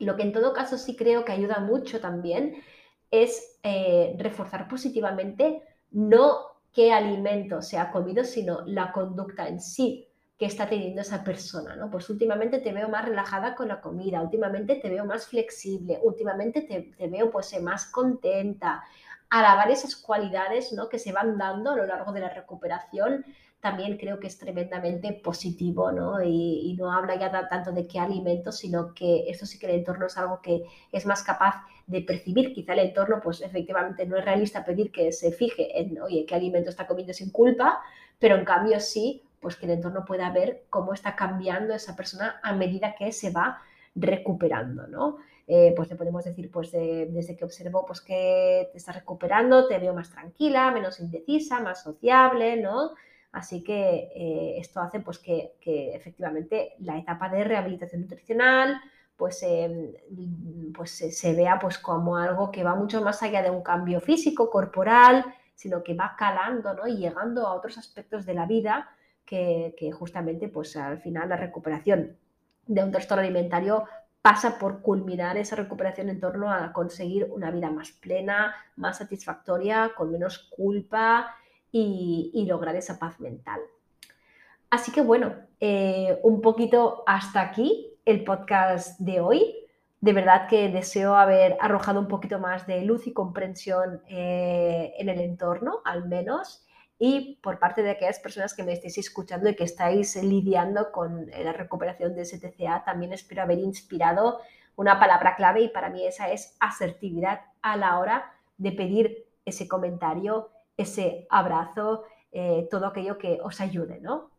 [0.01, 2.63] Lo que en todo caso sí creo que ayuda mucho también
[3.11, 6.43] es eh, reforzar positivamente no
[6.75, 10.07] qué alimento se ha comido, sino la conducta en sí
[10.39, 11.91] que está teniendo esa persona, ¿no?
[11.91, 16.61] Pues últimamente te veo más relajada con la comida, últimamente te veo más flexible, últimamente
[16.61, 18.85] te, te veo pues más contenta,
[19.31, 20.89] alabar esas cualidades ¿no?
[20.89, 23.25] que se van dando a lo largo de la recuperación
[23.61, 26.23] también creo que es tremendamente positivo, ¿no?
[26.23, 30.07] Y, no habla ya tanto de qué alimentos, sino que esto sí que el entorno
[30.07, 32.53] es algo que es más capaz de percibir.
[32.53, 36.35] Quizá el entorno, pues efectivamente no es realista pedir que se fije en, oye, qué
[36.35, 37.81] alimento está comiendo sin culpa,
[38.19, 42.41] pero en cambio sí, pues que el entorno pueda ver cómo está cambiando esa persona
[42.43, 43.63] a medida que se va
[43.95, 45.19] recuperando, ¿no?
[45.49, 49.79] Eh, pues le podemos decir, pues desde que observo pues que te estás recuperando, te
[49.79, 52.95] veo más tranquila, menos indecisa, más sociable, ¿no?
[53.37, 55.59] Así que eh, esto hace pues, que,
[55.95, 58.81] efectivamente la etapa de rehabilitación nutricional
[59.15, 59.93] pues, em,
[60.73, 64.49] pues se vea pues, como algo que va mucho más allá de un cambio físico,
[64.49, 65.23] corporal,
[65.55, 66.87] sino que va calando ¿no?
[66.87, 68.89] y llegando a otros aspectos de la vida
[69.27, 72.17] que, justamente pues, al final la recuperación
[72.67, 73.85] de un trastorno alimentario
[74.23, 79.93] pasa por culminar esa recuperación en torno a conseguir una vida más plena, más satisfactoria,
[79.95, 81.37] con menos culpa
[81.73, 83.61] y, lograr esa paz mental.
[84.71, 89.55] Así que bueno, eh, un poquito hasta aquí el podcast de hoy.
[90.01, 95.09] De verdad que deseo haber arrojado un poquito más de luz y comprensión eh, en
[95.09, 96.67] el entorno, al menos,
[96.99, 101.27] y por parte de aquellas personas que me estéis escuchando y que estáis lidiando con
[101.27, 104.41] la recuperación de STCA, también espero haber inspirado
[104.77, 109.69] una palabra clave y para mí esa es asertividad a la hora de pedir ese
[109.69, 114.31] comentario ese abrazo, eh, todo aquello que os ayude, ¿no?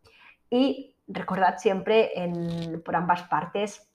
[0.50, 2.12] Y recordad siempre
[2.84, 3.88] por ambas partes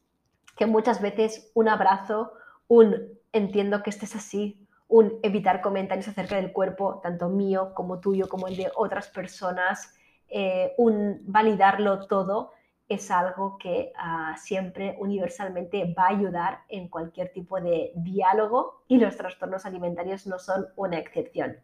[0.56, 2.34] que muchas veces un abrazo,
[2.68, 2.96] un
[3.32, 8.48] entiendo que estés así, un evitar comentarios acerca del cuerpo, tanto mío como tuyo, como
[8.48, 9.96] el de otras personas,
[10.30, 12.52] eh, un validarlo todo,
[12.88, 18.98] es algo que ah, siempre universalmente va a ayudar en cualquier tipo de diálogo y
[18.98, 21.58] los trastornos alimentarios no son una excepción.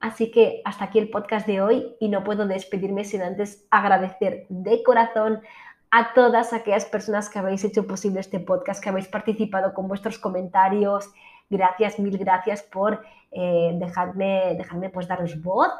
[0.00, 4.46] Así que hasta aquí el podcast de hoy y no puedo despedirme sin antes agradecer
[4.48, 5.40] de corazón
[5.90, 10.18] a todas aquellas personas que habéis hecho posible este podcast, que habéis participado con vuestros
[10.18, 11.10] comentarios.
[11.50, 15.70] Gracias, mil gracias por eh, dejarme, dejarme pues daros voz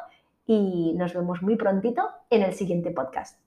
[0.45, 3.39] y nos vemos muy prontito en el siguiente podcast.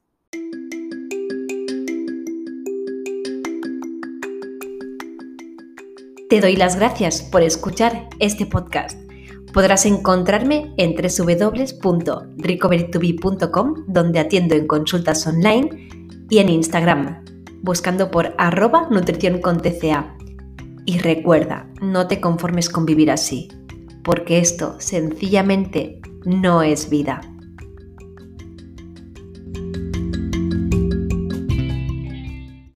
[6.31, 9.12] Te doy las gracias por escuchar este podcast.
[9.53, 15.89] Podrás encontrarme en www.recoverytobe.com, donde atiendo en consultas online,
[16.31, 17.25] y en Instagram,
[17.63, 20.17] buscando por arroba nutrición con TCA.
[20.87, 23.49] Y recuerda, no te conformes con vivir así,
[24.03, 27.21] porque esto sencillamente no es vida.